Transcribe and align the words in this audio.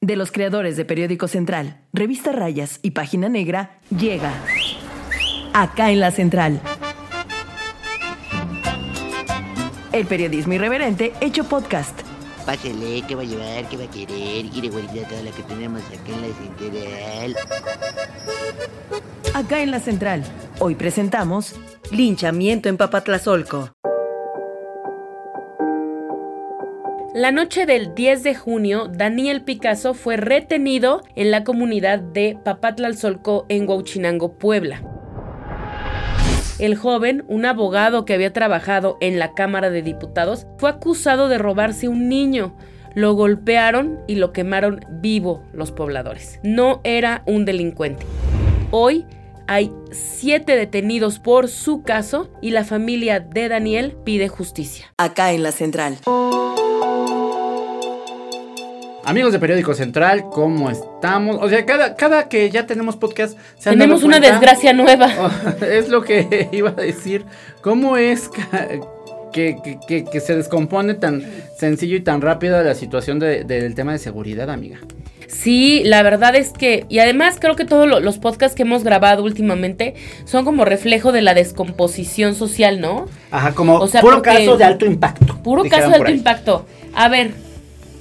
De 0.00 0.16
los 0.16 0.30
creadores 0.30 0.76
de 0.76 0.84
Periódico 0.84 1.26
Central, 1.26 1.80
Revista 1.92 2.30
Rayas 2.30 2.80
y 2.82 2.90
Página 2.90 3.28
Negra, 3.28 3.78
llega 3.96 4.32
acá 5.54 5.90
en 5.90 6.00
la 6.00 6.10
Central. 6.10 6.60
El 9.92 10.06
periodismo 10.06 10.52
irreverente 10.52 11.14
hecho 11.20 11.44
podcast. 11.44 11.98
Pásele, 12.44 13.02
¿qué 13.08 13.14
va 13.14 13.22
a 13.22 13.24
llevar? 13.24 13.68
¿Qué 13.68 13.76
va 13.76 13.84
a 13.84 13.90
querer? 13.90 14.46
Quiere 14.50 14.68
guardar 14.68 15.08
todo 15.08 15.22
lo 15.22 15.30
que 15.32 15.42
tenemos 15.42 15.82
acá 15.86 16.12
en 16.12 16.22
la 16.22 16.28
central. 16.36 17.36
Acá 19.34 19.62
en 19.62 19.70
la 19.70 19.80
Central. 19.80 20.24
Hoy 20.60 20.74
presentamos 20.74 21.54
Linchamiento 21.90 22.68
en 22.68 22.76
Papatlazolco. 22.76 23.70
La 27.16 27.32
noche 27.32 27.64
del 27.64 27.94
10 27.94 28.24
de 28.24 28.34
junio, 28.34 28.90
Daniel 28.92 29.40
Picasso 29.40 29.94
fue 29.94 30.18
retenido 30.18 31.00
en 31.14 31.30
la 31.30 31.44
comunidad 31.44 31.98
de 31.98 32.36
Papatlalzolco 32.44 33.46
en 33.48 33.66
Huauchinango, 33.66 34.34
Puebla. 34.34 34.82
El 36.58 36.76
joven, 36.76 37.24
un 37.26 37.46
abogado 37.46 38.04
que 38.04 38.12
había 38.12 38.34
trabajado 38.34 38.98
en 39.00 39.18
la 39.18 39.32
Cámara 39.32 39.70
de 39.70 39.80
Diputados, 39.80 40.46
fue 40.58 40.68
acusado 40.68 41.30
de 41.30 41.38
robarse 41.38 41.88
un 41.88 42.10
niño. 42.10 42.54
Lo 42.94 43.14
golpearon 43.14 43.98
y 44.06 44.16
lo 44.16 44.34
quemaron 44.34 44.84
vivo 45.00 45.42
los 45.54 45.72
pobladores. 45.72 46.38
No 46.42 46.82
era 46.84 47.22
un 47.24 47.46
delincuente. 47.46 48.04
Hoy 48.72 49.06
hay 49.46 49.72
siete 49.90 50.54
detenidos 50.54 51.18
por 51.18 51.48
su 51.48 51.82
caso 51.82 52.30
y 52.42 52.50
la 52.50 52.64
familia 52.64 53.20
de 53.20 53.48
Daniel 53.48 53.96
pide 54.04 54.28
justicia. 54.28 54.92
Acá 54.98 55.32
en 55.32 55.42
la 55.42 55.52
Central. 55.52 55.96
Amigos 59.06 59.32
de 59.32 59.38
Periódico 59.38 59.72
Central, 59.72 60.24
¿cómo 60.32 60.68
estamos? 60.68 61.38
O 61.40 61.48
sea, 61.48 61.64
cada, 61.64 61.94
cada 61.94 62.28
que 62.28 62.50
ya 62.50 62.66
tenemos 62.66 62.96
podcast... 62.96 63.38
¿se 63.56 63.68
han 63.68 63.76
Tenemos 63.78 64.00
dado 64.00 64.08
una 64.08 64.18
desgracia 64.20 64.72
nueva. 64.72 65.08
Oh, 65.20 65.64
es 65.64 65.88
lo 65.88 66.02
que 66.02 66.48
iba 66.52 66.70
a 66.70 66.72
decir. 66.72 67.24
¿Cómo 67.60 67.96
es 67.96 68.28
que, 69.32 69.58
que- 69.62 69.78
que- 69.86 70.04
que 70.04 70.20
se 70.20 70.34
descompone 70.34 70.94
tan 70.94 71.22
sencillo 71.56 71.94
y 71.96 72.00
tan 72.00 72.20
rápido 72.20 72.60
la 72.64 72.74
situación 72.74 73.20
de- 73.20 73.44
del 73.44 73.76
tema 73.76 73.92
de 73.92 73.98
seguridad, 73.98 74.50
amiga? 74.50 74.78
Sí, 75.28 75.82
la 75.84 76.02
verdad 76.02 76.34
es 76.34 76.50
que, 76.50 76.84
y 76.88 76.98
además 76.98 77.36
creo 77.40 77.54
que 77.54 77.64
todos 77.64 77.86
lo- 77.86 78.00
los 78.00 78.18
podcasts 78.18 78.56
que 78.56 78.62
hemos 78.62 78.82
grabado 78.82 79.22
últimamente 79.22 79.94
son 80.24 80.44
como 80.44 80.64
reflejo 80.64 81.12
de 81.12 81.22
la 81.22 81.34
descomposición 81.34 82.34
social, 82.34 82.80
¿no? 82.80 83.06
Ajá, 83.30 83.52
como 83.54 83.76
O 83.76 83.86
sea, 83.86 84.00
puro 84.00 84.20
caso 84.20 84.56
de 84.56 84.64
alto 84.64 84.84
impacto. 84.84 85.40
Puro 85.44 85.62
caso 85.64 85.90
de 85.90 85.94
alto 85.94 86.08
ahí. 86.08 86.14
impacto. 86.14 86.66
A 86.94 87.08
ver, 87.08 87.30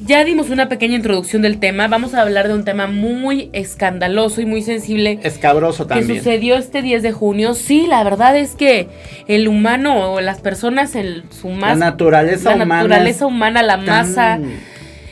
ya 0.03 0.23
dimos 0.23 0.49
una 0.49 0.67
pequeña 0.69 0.95
introducción 0.95 1.41
del 1.41 1.59
tema, 1.59 1.87
vamos 1.87 2.13
a 2.13 2.21
hablar 2.21 2.47
de 2.47 2.53
un 2.53 2.65
tema 2.65 2.87
muy 2.87 3.49
escandaloso 3.53 4.41
y 4.41 4.45
muy 4.45 4.61
sensible 4.61 5.19
Escabroso 5.23 5.87
que 5.87 5.95
también. 5.95 6.17
sucedió 6.19 6.55
este 6.55 6.81
10 6.81 7.01
de 7.03 7.11
junio. 7.11 7.53
Sí, 7.53 7.85
la 7.87 8.03
verdad 8.03 8.35
es 8.37 8.55
que 8.55 8.89
el 9.27 9.47
humano 9.47 10.11
o 10.13 10.21
las 10.21 10.41
personas 10.41 10.95
en 10.95 11.23
su 11.31 11.49
más... 11.49 11.77
La 11.77 11.85
naturaleza 11.91 12.49
la 12.55 12.63
humana. 12.63 12.75
naturaleza 12.83 13.25
humana, 13.25 13.63
la 13.63 13.75
tan- 13.77 13.85
masa, 13.85 14.39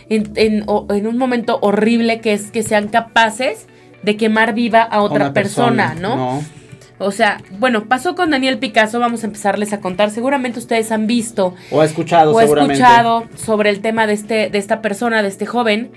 en, 0.09 0.31
en- 0.35 0.63
o- 0.67 0.85
en 0.89 1.07
un 1.07 1.17
momento 1.17 1.59
horrible 1.61 2.19
que 2.19 2.33
es 2.33 2.51
que 2.51 2.61
sean 2.63 2.87
capaces 2.89 3.67
de 4.03 4.17
quemar 4.17 4.53
viva 4.53 4.81
a 4.81 5.01
otra 5.01 5.25
una 5.25 5.33
persona, 5.33 5.95
¿no? 5.99 6.43
O 7.05 7.11
sea, 7.11 7.41
bueno, 7.59 7.85
pasó 7.85 8.15
con 8.15 8.31
Daniel 8.31 8.57
Picasso, 8.57 8.99
vamos 8.99 9.23
a 9.23 9.27
empezarles 9.27 9.73
a 9.73 9.79
contar. 9.79 10.09
Seguramente 10.09 10.59
ustedes 10.59 10.91
han 10.91 11.07
visto 11.07 11.55
O 11.71 11.81
ha 11.81 11.85
escuchado, 11.85 12.35
o 12.35 12.39
seguramente. 12.39 12.75
escuchado 12.75 13.25
sobre 13.35 13.69
el 13.69 13.81
tema 13.81 14.07
de 14.07 14.13
este 14.13 14.49
de 14.49 14.57
esta 14.57 14.81
persona, 14.81 15.21
de 15.21 15.29
este 15.29 15.45
joven 15.45 15.91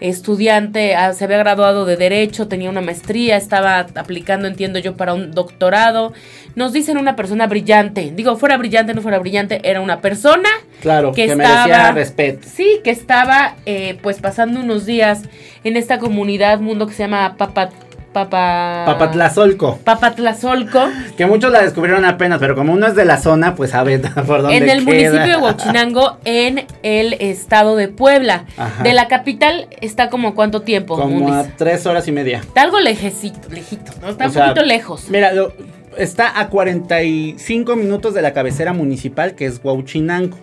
estudiante, 0.00 0.94
ah, 0.94 1.12
se 1.12 1.24
había 1.24 1.38
graduado 1.38 1.84
de 1.84 1.96
derecho, 1.96 2.48
tenía 2.48 2.70
una 2.70 2.80
maestría, 2.80 3.36
estaba 3.36 3.80
aplicando, 3.94 4.46
entiendo 4.46 4.78
yo, 4.78 4.96
para 4.96 5.14
un 5.14 5.32
doctorado. 5.32 6.12
Nos 6.54 6.72
dicen 6.72 6.98
una 6.98 7.16
persona 7.16 7.46
brillante. 7.46 8.12
Digo, 8.14 8.36
fuera 8.36 8.56
brillante, 8.56 8.94
no 8.94 9.02
fuera 9.02 9.18
brillante, 9.18 9.60
era 9.64 9.80
una 9.80 10.00
persona 10.00 10.48
Claro, 10.80 11.12
que, 11.12 11.26
que 11.26 11.36
merecía 11.36 11.92
respeto. 11.92 12.46
Sí, 12.48 12.80
que 12.84 12.90
estaba 12.90 13.56
eh, 13.66 13.98
pues 14.02 14.20
pasando 14.20 14.60
unos 14.60 14.86
días 14.86 15.22
en 15.64 15.76
esta 15.76 15.98
comunidad 15.98 16.60
mundo 16.60 16.86
que 16.86 16.94
se 16.94 17.02
llama 17.02 17.36
Papa 17.36 17.70
Papa 18.12 18.84
Papatlazolco. 18.86 19.78
Papatlazolco, 19.84 20.88
Que 21.16 21.26
muchos 21.26 21.52
la 21.52 21.62
descubrieron 21.62 22.04
apenas, 22.04 22.38
pero 22.38 22.54
como 22.54 22.72
uno 22.72 22.86
es 22.86 22.94
de 22.94 23.04
la 23.04 23.18
zona, 23.18 23.54
pues 23.54 23.70
sabe 23.70 23.98
por 24.26 24.42
dónde 24.42 24.56
en 24.56 24.68
el 24.68 24.84
queda. 24.84 25.10
municipio 25.12 25.36
de 25.38 25.42
Huachinango, 25.42 26.16
en 26.24 26.66
el 26.82 27.14
estado 27.14 27.76
de 27.76 27.88
Puebla. 27.88 28.44
Ajá. 28.56 28.82
De 28.82 28.92
la 28.92 29.08
capital 29.08 29.68
está 29.80 30.08
como 30.08 30.34
cuánto 30.34 30.62
tiempo, 30.62 30.96
Como 30.96 31.32
a 31.32 31.44
tres 31.56 31.86
horas 31.86 32.08
y 32.08 32.12
media. 32.12 32.38
Está 32.38 32.62
algo 32.62 32.80
lejecito, 32.80 33.48
lejito, 33.50 33.92
¿no? 34.00 34.08
Está 34.08 34.24
O 34.24 34.28
un 34.28 34.32
sea, 34.34 34.48
poquito 34.48 34.64
lejos. 34.66 35.08
Mira, 35.10 35.32
lo- 35.32 35.52
está 35.96 36.38
a 36.40 36.48
45 36.48 37.76
minutos 37.76 38.14
de 38.14 38.22
la 38.22 38.32
cabecera 38.32 38.72
municipal, 38.72 39.34
que 39.34 39.46
es 39.46 39.60
Huauchinango. 39.62 40.36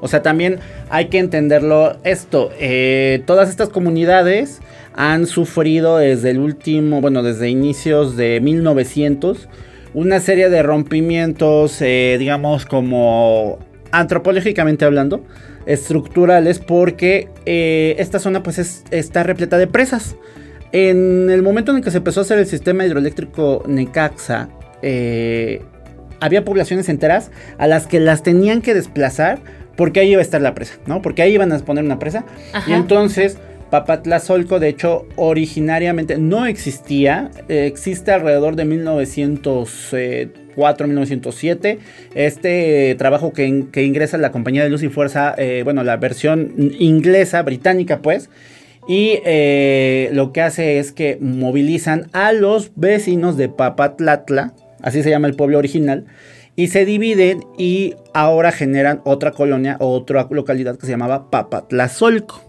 O 0.00 0.08
sea, 0.08 0.22
también 0.22 0.60
hay 0.88 1.06
que 1.08 1.18
entenderlo 1.18 1.96
esto. 2.04 2.50
eh, 2.58 3.22
todas 3.26 3.48
estas 3.50 3.68
comunidades 3.68 4.60
han 5.02 5.26
sufrido 5.26 5.96
desde 5.96 6.28
el 6.30 6.38
último, 6.40 7.00
bueno, 7.00 7.22
desde 7.22 7.48
inicios 7.48 8.16
de 8.18 8.38
1900, 8.42 9.48
una 9.94 10.20
serie 10.20 10.50
de 10.50 10.62
rompimientos, 10.62 11.80
eh, 11.80 12.16
digamos, 12.18 12.66
como 12.66 13.58
antropológicamente 13.92 14.84
hablando, 14.84 15.24
estructurales, 15.64 16.58
porque 16.58 17.28
eh, 17.46 17.96
esta 17.98 18.18
zona 18.18 18.42
pues 18.42 18.58
es- 18.58 18.84
está 18.90 19.22
repleta 19.22 19.56
de 19.56 19.66
presas. 19.66 20.16
En 20.72 21.30
el 21.30 21.42
momento 21.42 21.70
en 21.72 21.78
el 21.78 21.82
que 21.82 21.90
se 21.90 21.96
empezó 21.96 22.20
a 22.20 22.22
hacer 22.24 22.38
el 22.38 22.46
sistema 22.46 22.84
hidroeléctrico 22.84 23.62
Necaxa, 23.66 24.50
eh, 24.82 25.62
había 26.20 26.44
poblaciones 26.44 26.88
enteras 26.90 27.30
a 27.56 27.66
las 27.66 27.86
que 27.86 28.00
las 28.00 28.22
tenían 28.22 28.60
que 28.60 28.74
desplazar 28.74 29.38
porque 29.76 30.00
ahí 30.00 30.10
iba 30.12 30.18
a 30.20 30.22
estar 30.22 30.42
la 30.42 30.54
presa, 30.54 30.74
¿no? 30.86 31.00
Porque 31.00 31.22
ahí 31.22 31.32
iban 31.32 31.52
a 31.52 31.58
poner 31.60 31.84
una 31.84 31.98
presa. 31.98 32.26
Ajá. 32.52 32.70
Y 32.70 32.74
entonces, 32.74 33.38
Papatlazolco, 33.70 34.58
de 34.60 34.68
hecho, 34.68 35.06
originariamente 35.16 36.18
no 36.18 36.46
existía. 36.46 37.30
eh, 37.48 37.66
existe 37.66 38.12
alrededor 38.12 38.56
de 38.56 38.64
1904, 38.64 40.86
1907. 40.86 41.78
Este 42.14 42.94
trabajo 42.98 43.32
que, 43.32 43.46
in- 43.46 43.66
que 43.70 43.84
ingresa 43.84 44.18
la 44.18 44.32
compañía 44.32 44.64
de 44.64 44.70
luz 44.70 44.82
y 44.82 44.88
fuerza, 44.88 45.34
eh, 45.38 45.62
bueno, 45.64 45.84
la 45.84 45.96
versión 45.96 46.52
inglesa, 46.78 47.42
británica, 47.42 48.00
pues. 48.02 48.28
Y 48.88 49.20
eh, 49.24 50.08
lo 50.12 50.32
que 50.32 50.40
hace 50.40 50.78
es 50.78 50.92
que 50.92 51.18
movilizan 51.20 52.08
a 52.12 52.32
los 52.32 52.72
vecinos 52.76 53.36
de 53.36 53.48
Papatlatla, 53.48 54.54
así 54.82 55.02
se 55.02 55.10
llama 55.10 55.28
el 55.28 55.34
pueblo 55.36 55.58
original, 55.58 56.06
y 56.56 56.68
se 56.68 56.84
dividen 56.84 57.44
y 57.56 57.94
ahora 58.14 58.50
generan 58.52 59.00
otra 59.04 59.30
colonia 59.30 59.76
o 59.80 59.92
otra 59.92 60.26
localidad 60.30 60.76
que 60.76 60.86
se 60.86 60.92
llamaba 60.92 61.30
Papatlazolco. 61.30 62.42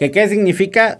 ¿Que 0.00 0.10
¿Qué 0.10 0.28
significa? 0.28 0.98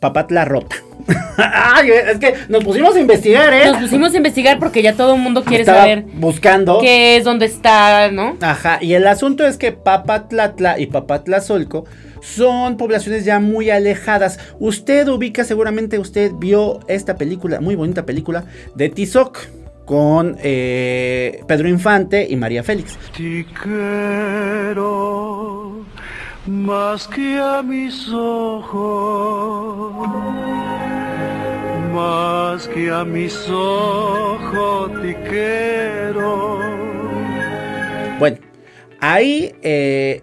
Papatla 0.00 0.44
Rota. 0.44 0.74
Ay, 1.38 1.90
es 1.90 2.18
que 2.18 2.34
nos 2.48 2.64
pusimos 2.64 2.96
a 2.96 3.00
investigar, 3.00 3.54
¿eh? 3.54 3.66
Nos 3.66 3.82
pusimos 3.82 4.12
a 4.12 4.16
investigar 4.16 4.58
porque 4.58 4.82
ya 4.82 4.94
todo 4.94 5.14
el 5.14 5.20
mundo 5.20 5.44
quiere 5.44 5.62
Estaba 5.62 5.82
saber 5.82 6.02
buscando. 6.14 6.80
qué 6.80 7.16
es, 7.16 7.22
dónde 7.22 7.46
está, 7.46 8.10
¿no? 8.10 8.36
Ajá, 8.40 8.78
y 8.80 8.94
el 8.94 9.06
asunto 9.06 9.46
es 9.46 9.56
que 9.56 9.70
Papatlatla 9.70 10.80
y 10.80 10.86
Papatlazolco 10.86 11.84
son 12.20 12.76
poblaciones 12.76 13.24
ya 13.24 13.38
muy 13.38 13.70
alejadas. 13.70 14.40
Usted 14.58 15.06
ubica, 15.06 15.44
seguramente 15.44 16.00
usted 16.00 16.32
vio 16.34 16.80
esta 16.88 17.16
película, 17.16 17.60
muy 17.60 17.76
bonita 17.76 18.04
película, 18.04 18.46
de 18.74 18.88
Tizoc 18.88 19.46
con 19.84 20.36
eh, 20.42 21.40
Pedro 21.46 21.68
Infante 21.68 22.26
y 22.28 22.34
María 22.34 22.64
Félix. 22.64 22.98
Te 23.16 23.46
quiero 23.62 25.04
más 26.46 27.08
que 27.08 27.38
a 27.38 27.62
mis 27.62 28.08
ojos, 28.10 30.08
más 31.92 32.68
que 32.68 32.90
a 32.90 33.02
mis 33.04 33.48
ojos 33.48 34.92
te 35.00 35.14
quiero. 35.28 36.58
Bueno, 38.18 38.36
ahí, 39.00 39.54
eh, 39.62 40.22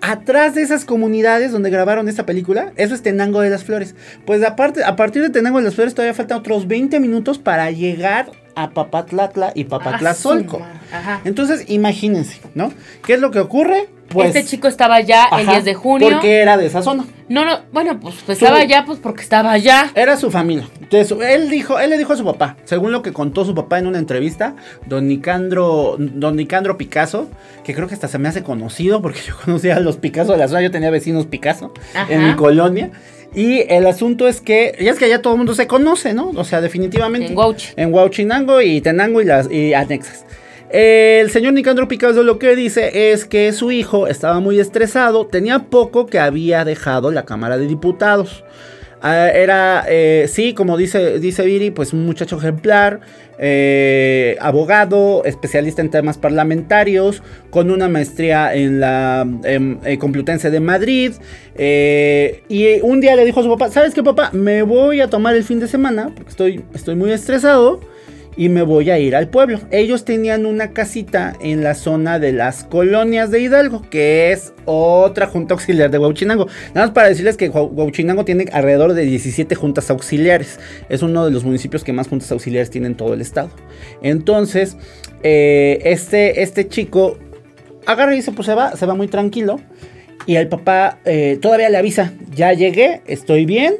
atrás 0.00 0.54
de 0.54 0.62
esas 0.62 0.86
comunidades 0.86 1.52
donde 1.52 1.68
grabaron 1.68 2.08
esta 2.08 2.24
película, 2.24 2.72
eso 2.76 2.94
es 2.94 3.02
Tenango 3.02 3.42
de 3.42 3.50
las 3.50 3.64
Flores. 3.64 3.94
Pues 4.24 4.42
aparte, 4.42 4.82
a 4.82 4.96
partir 4.96 5.20
de 5.20 5.28
Tenango 5.28 5.58
de 5.58 5.64
las 5.64 5.74
Flores 5.74 5.94
todavía 5.94 6.14
faltan 6.14 6.38
otros 6.38 6.66
20 6.68 6.98
minutos 7.00 7.38
para 7.38 7.70
llegar 7.70 8.30
a 8.54 8.70
Papatlatla 8.70 9.52
y 9.54 9.64
Papatlazolco. 9.64 10.62
Ah. 10.92 11.20
Entonces, 11.24 11.66
imagínense, 11.68 12.40
¿no? 12.54 12.72
¿Qué 13.04 13.14
es 13.14 13.20
lo 13.20 13.30
que 13.30 13.40
ocurre? 13.40 13.88
Pues, 14.10 14.34
este 14.34 14.44
chico 14.44 14.66
estaba 14.66 14.96
allá 14.96 15.28
el 15.32 15.42
ajá, 15.42 15.52
10 15.52 15.64
de 15.64 15.74
junio. 15.74 16.08
Porque 16.10 16.38
era 16.38 16.56
de 16.56 16.66
esa 16.66 16.82
zona. 16.82 17.06
No, 17.28 17.44
no, 17.44 17.60
bueno, 17.72 18.00
pues, 18.00 18.16
pues 18.26 18.42
estaba 18.42 18.58
allá 18.58 18.84
pues 18.84 18.98
porque 18.98 19.22
estaba 19.22 19.52
allá. 19.52 19.92
Era 19.94 20.16
su 20.16 20.32
familia. 20.32 20.68
Entonces, 20.80 21.16
él 21.28 21.48
dijo, 21.48 21.78
él 21.78 21.90
le 21.90 21.98
dijo 21.98 22.12
a 22.12 22.16
su 22.16 22.24
papá, 22.24 22.56
según 22.64 22.90
lo 22.90 23.02
que 23.02 23.12
contó 23.12 23.44
su 23.44 23.54
papá 23.54 23.78
en 23.78 23.86
una 23.86 23.98
entrevista, 23.98 24.56
don 24.86 25.06
Nicandro, 25.06 25.94
don 25.98 26.34
Nicandro 26.34 26.76
Picasso, 26.76 27.28
que 27.62 27.72
creo 27.72 27.86
que 27.86 27.94
hasta 27.94 28.08
se 28.08 28.18
me 28.18 28.28
hace 28.28 28.42
conocido, 28.42 29.00
porque 29.00 29.20
yo 29.28 29.36
conocía 29.44 29.76
a 29.76 29.80
los 29.80 29.96
Picasso 29.96 30.32
de 30.32 30.38
la 30.38 30.48
zona, 30.48 30.62
yo 30.62 30.72
tenía 30.72 30.90
vecinos 30.90 31.26
Picasso 31.26 31.72
Ajá. 31.94 32.12
en 32.12 32.26
mi 32.26 32.34
colonia. 32.34 32.90
Y 33.32 33.60
el 33.72 33.86
asunto 33.86 34.26
es 34.26 34.40
que, 34.40 34.76
ya 34.80 34.90
es 34.90 34.98
que 34.98 35.04
allá 35.04 35.22
todo 35.22 35.34
el 35.34 35.36
mundo 35.36 35.54
se 35.54 35.68
conoce, 35.68 36.14
¿no? 36.14 36.30
O 36.30 36.42
sea, 36.42 36.60
definitivamente. 36.60 37.28
En 37.28 37.38
Huauchi. 37.38 37.68
En 37.76 37.94
Huauchinango 37.94 38.60
y 38.60 38.80
Tenango 38.80 39.20
y 39.20 39.24
las 39.24 39.48
y 39.48 39.72
anexas. 39.72 40.24
El 40.70 41.30
señor 41.30 41.54
Nicandro 41.54 41.88
Picasso 41.88 42.22
lo 42.22 42.38
que 42.38 42.54
dice 42.54 43.12
es 43.12 43.24
que 43.24 43.52
su 43.52 43.72
hijo 43.72 44.06
estaba 44.06 44.38
muy 44.38 44.60
estresado, 44.60 45.26
tenía 45.26 45.64
poco 45.64 46.06
que 46.06 46.20
había 46.20 46.64
dejado 46.64 47.10
la 47.10 47.24
Cámara 47.24 47.58
de 47.58 47.66
Diputados. 47.66 48.44
Ah, 49.02 49.30
era, 49.30 49.84
eh, 49.88 50.26
sí, 50.28 50.52
como 50.54 50.76
dice, 50.76 51.18
dice 51.18 51.44
Viri, 51.44 51.72
pues 51.72 51.92
un 51.92 52.04
muchacho 52.06 52.36
ejemplar, 52.36 53.00
eh, 53.38 54.36
abogado, 54.40 55.24
especialista 55.24 55.80
en 55.80 55.90
temas 55.90 56.18
parlamentarios, 56.18 57.22
con 57.48 57.70
una 57.70 57.88
maestría 57.88 58.54
en 58.54 58.78
la 58.78 59.26
em, 59.42 59.78
eh, 59.84 59.98
Complutense 59.98 60.50
de 60.50 60.60
Madrid. 60.60 61.14
y 61.56 62.80
un 62.82 63.00
día 63.00 63.16
le 63.16 63.24
dijo 63.24 63.40
a 63.40 63.42
su 63.42 63.48
papá, 63.48 63.70
¿sabes 63.70 63.92
qué 63.92 64.02
papá? 64.04 64.30
Me 64.32 64.62
voy 64.62 65.00
a 65.00 65.10
tomar 65.10 65.34
el 65.34 65.42
fin 65.42 65.58
de 65.58 65.66
semana, 65.66 66.12
porque 66.14 66.30
estoy, 66.30 66.64
estoy 66.74 66.94
muy 66.94 67.10
estresado 67.10 67.80
y 68.40 68.48
me 68.48 68.62
voy 68.62 68.88
a 68.88 68.98
ir 68.98 69.14
al 69.14 69.28
pueblo. 69.28 69.60
Ellos 69.70 70.06
tenían 70.06 70.46
una 70.46 70.70
casita 70.70 71.36
en 71.42 71.62
la 71.62 71.74
zona 71.74 72.18
de 72.18 72.32
las 72.32 72.64
colonias 72.64 73.30
de 73.30 73.40
Hidalgo, 73.40 73.82
que 73.90 74.32
es 74.32 74.54
otra 74.64 75.26
junta 75.26 75.52
auxiliar 75.52 75.90
de 75.90 75.98
Huauchinango. 75.98 76.46
Nada 76.68 76.86
más 76.86 76.94
para 76.94 77.10
decirles 77.10 77.36
que 77.36 77.50
Huauchinango 77.50 78.24
tiene 78.24 78.46
alrededor 78.50 78.94
de 78.94 79.02
17 79.02 79.54
juntas 79.56 79.90
auxiliares. 79.90 80.58
Es 80.88 81.02
uno 81.02 81.26
de 81.26 81.32
los 81.32 81.44
municipios 81.44 81.84
que 81.84 81.92
más 81.92 82.08
juntas 82.08 82.32
auxiliares 82.32 82.70
tiene 82.70 82.86
en 82.86 82.94
todo 82.94 83.12
el 83.12 83.20
estado. 83.20 83.50
Entonces, 84.00 84.78
eh, 85.22 85.78
este, 85.84 86.40
este 86.40 86.66
chico 86.66 87.18
agarra 87.84 88.14
y 88.14 88.16
dice, 88.16 88.32
pues 88.32 88.46
se 88.46 88.54
va, 88.54 88.74
se 88.74 88.86
va 88.86 88.94
muy 88.94 89.08
tranquilo. 89.08 89.60
Y 90.24 90.36
el 90.36 90.48
papá 90.48 90.98
eh, 91.04 91.38
todavía 91.42 91.68
le 91.68 91.76
avisa, 91.76 92.14
ya 92.34 92.54
llegué, 92.54 93.02
estoy 93.06 93.44
bien, 93.44 93.74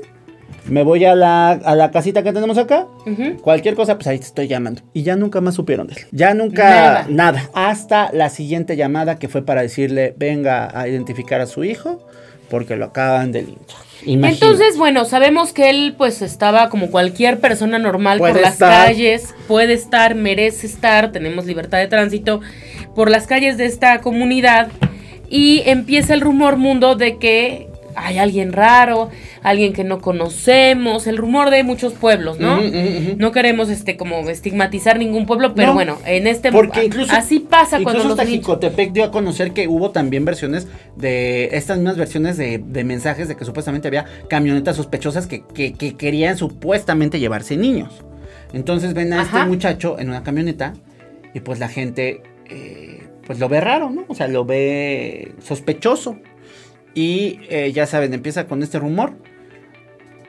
me 0.71 0.83
voy 0.83 1.05
a 1.05 1.15
la, 1.15 1.51
a 1.51 1.75
la 1.75 1.91
casita 1.91 2.23
que 2.23 2.33
tenemos 2.33 2.57
acá. 2.59 2.87
Cualquier 3.43 3.75
cosa, 3.75 3.97
pues 3.97 4.07
ahí 4.07 4.19
te 4.19 4.27
estoy 4.27 4.49
llamando. 4.49 4.83
Y 4.95 5.03
ya 5.03 5.17
nunca 5.17 5.41
más 5.41 5.55
supieron 5.57 5.87
de 5.89 5.95
él. 5.95 6.01
Ya 6.13 6.33
nunca 6.35 6.65
Nada. 6.71 7.07
nada. 7.09 7.51
Hasta 7.55 8.11
la 8.13 8.31
siguiente 8.31 8.77
llamada 8.77 9.19
que 9.19 9.29
fue 9.29 9.43
para 9.43 9.63
decirle, 9.63 10.15
venga 10.17 10.71
a 10.79 10.89
identificar 10.89 11.41
a 11.41 11.47
su 11.47 11.65
hijo 11.65 12.01
porque 12.49 12.77
lo 12.77 12.87
acaban 12.87 13.31
de 13.33 13.43
linchar. 13.43 13.79
Imagínate. 14.05 14.45
Entonces, 14.47 14.79
bueno, 14.79 15.05
sabemos 15.05 15.53
que 15.53 15.71
él 15.71 15.95
pues 15.97 16.23
estaba 16.23 16.69
como 16.71 16.91
cualquier 16.91 17.39
persona 17.39 17.79
normal 17.79 18.19
Puede 18.19 18.33
por 18.33 18.43
las 18.43 18.55
estar. 18.55 18.87
calles, 18.87 19.35
puede 19.47 19.75
estar, 19.75 20.15
merece 20.15 20.67
estar, 20.67 21.13
tenemos 21.13 21.45
libertad 21.47 21.79
de 21.79 21.87
tránsito 21.87 22.41
por 22.95 23.11
las 23.11 23.27
calles 23.27 23.57
de 23.59 23.67
esta 23.67 24.01
comunidad 24.01 24.69
y 25.29 25.63
empieza 25.67 26.15
el 26.15 26.23
rumor 26.23 26.57
mundo 26.57 26.97
de 26.97 27.19
que 27.19 27.69
hay 27.95 28.19
alguien 28.19 28.53
raro, 28.53 29.11
alguien 29.43 29.73
que 29.73 29.85
no 29.85 30.01
conocemos, 30.01 31.07
el 31.07 31.17
rumor 31.17 31.51
de 31.51 31.65
muchos 31.65 31.93
pueblos, 31.95 32.39
¿no? 32.39 32.61
No 33.17 33.33
queremos 33.33 33.71
este 33.71 33.97
como 33.97 34.29
estigmatizar 34.29 34.99
ningún 34.99 35.25
pueblo, 35.27 35.55
pero 35.55 35.69
No, 35.69 35.75
bueno, 35.75 35.99
en 36.05 36.27
este 36.27 36.53
Porque 36.53 36.85
incluso, 36.85 37.13
así 37.15 37.41
pasa 37.41 37.77
cuando 37.79 37.91
incluso 37.91 38.09
los 38.09 38.19
hasta 38.19 38.25
niños- 38.25 38.41
Jicotepec 38.45 38.93
dio 38.93 39.05
a 39.05 39.11
conocer 39.11 39.53
que 39.53 39.67
hubo 39.69 39.91
también 39.91 40.25
versiones 40.25 40.69
de 40.97 41.49
estas 41.53 41.79
mismas 41.79 41.97
versiones 41.97 42.37
de, 42.37 42.59
de 42.59 42.85
mensajes 42.85 43.29
de 43.29 43.37
que 43.37 43.45
supuestamente 43.45 43.89
había 43.89 44.05
camionetas 44.29 44.77
sospechosas 44.77 45.27
que, 45.27 45.43
que- 45.55 45.73
que 45.73 45.95
querían 45.97 46.37
supuestamente 46.37 47.19
llevarse 47.19 47.57
niños. 47.57 48.05
Entonces 48.53 48.95
ven 48.95 49.13
a 49.13 49.23
Ajá. 49.23 49.39
este 49.39 49.49
muchacho 49.49 49.97
en 49.99 50.09
una 50.11 50.23
camioneta 50.23 50.75
y 51.33 51.41
pues 51.41 51.61
la 51.61 51.69
gente 51.69 52.23
eh, 52.51 53.05
pues 53.27 53.39
lo 53.39 53.49
ve 53.49 53.61
raro, 53.61 53.91
¿no? 53.91 54.05
O 54.09 54.15
sea, 54.15 54.27
lo 54.29 54.45
ve 54.45 55.33
sospechoso. 55.41 56.17
Y 56.93 57.39
eh, 57.49 57.71
ya 57.73 57.87
saben, 57.87 58.13
empieza 58.13 58.47
con 58.47 58.65
este 58.65 58.81
rumor. 58.81 59.13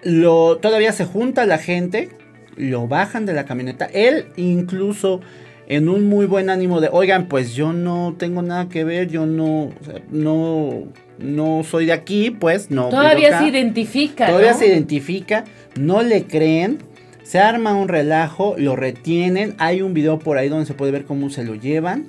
Lo, 0.04 0.58
todavía 0.58 0.92
se 0.92 1.06
junta 1.06 1.46
la 1.46 1.58
gente, 1.58 2.10
lo 2.56 2.88
bajan 2.88 3.26
de 3.26 3.34
la 3.34 3.46
camioneta. 3.46 3.86
Él 3.86 4.28
incluso 4.36 5.22
en 5.68 5.88
un 5.88 6.06
muy 6.06 6.26
buen 6.26 6.50
ánimo 6.50 6.82
de, 6.82 6.90
oigan, 6.92 7.28
pues 7.28 7.54
yo 7.54 7.72
no 7.72 8.16
tengo 8.18 8.42
nada 8.42 8.68
que 8.68 8.84
ver, 8.84 9.08
yo 9.08 9.26
no, 9.26 9.64
o 9.66 9.84
sea, 9.86 10.02
no, 10.12 10.84
no 11.18 11.64
soy 11.64 11.86
de 11.86 11.94
aquí, 11.94 12.32
pues 12.32 12.72
no. 12.72 12.90
todavía 12.90 13.30
acá". 13.30 13.40
se 13.40 13.48
identifica. 13.48 14.28
Todavía 14.28 14.52
¿no? 14.52 14.58
se 14.58 14.68
identifica, 14.68 15.46
no 15.80 16.02
le 16.02 16.26
creen, 16.26 16.80
se 17.24 17.40
arma 17.40 17.74
un 17.74 17.88
relajo, 17.88 18.56
lo 18.58 18.76
retienen. 18.76 19.56
Hay 19.58 19.82
un 19.82 19.94
video 19.94 20.20
por 20.20 20.38
ahí 20.38 20.50
donde 20.50 20.66
se 20.66 20.74
puede 20.74 20.92
ver 20.92 21.06
cómo 21.06 21.30
se 21.30 21.46
lo 21.46 21.56
llevan. 21.56 22.08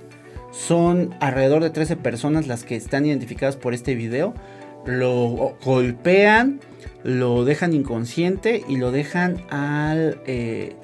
Son 0.51 1.15
alrededor 1.21 1.63
de 1.63 1.71
13 1.71 1.97
personas 1.97 2.49
las 2.49 2.65
que 2.65 2.75
están 2.75 3.07
identificadas 3.07 3.55
por 3.55 3.75
este 3.75 3.95
video. 3.95 4.35
Lo 4.85 5.57
golpean, 5.65 6.59
lo 7.05 7.45
dejan 7.45 7.73
inconsciente 7.73 8.65
y 8.69 8.77
lo 8.77 8.93
dejan 8.93 9.43
al, 9.51 10.21
eh, 10.27 10.77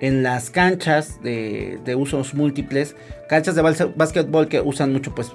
en 0.00 0.22
las 0.22 0.50
canchas 0.50 1.22
de, 1.22 1.78
de 1.84 1.94
usos 1.94 2.34
múltiples. 2.34 2.96
Canchas 3.28 3.54
de 3.54 3.62
básquetbol 3.62 4.48
que 4.48 4.60
usan 4.60 4.92
mucho 4.92 5.14
pues, 5.14 5.32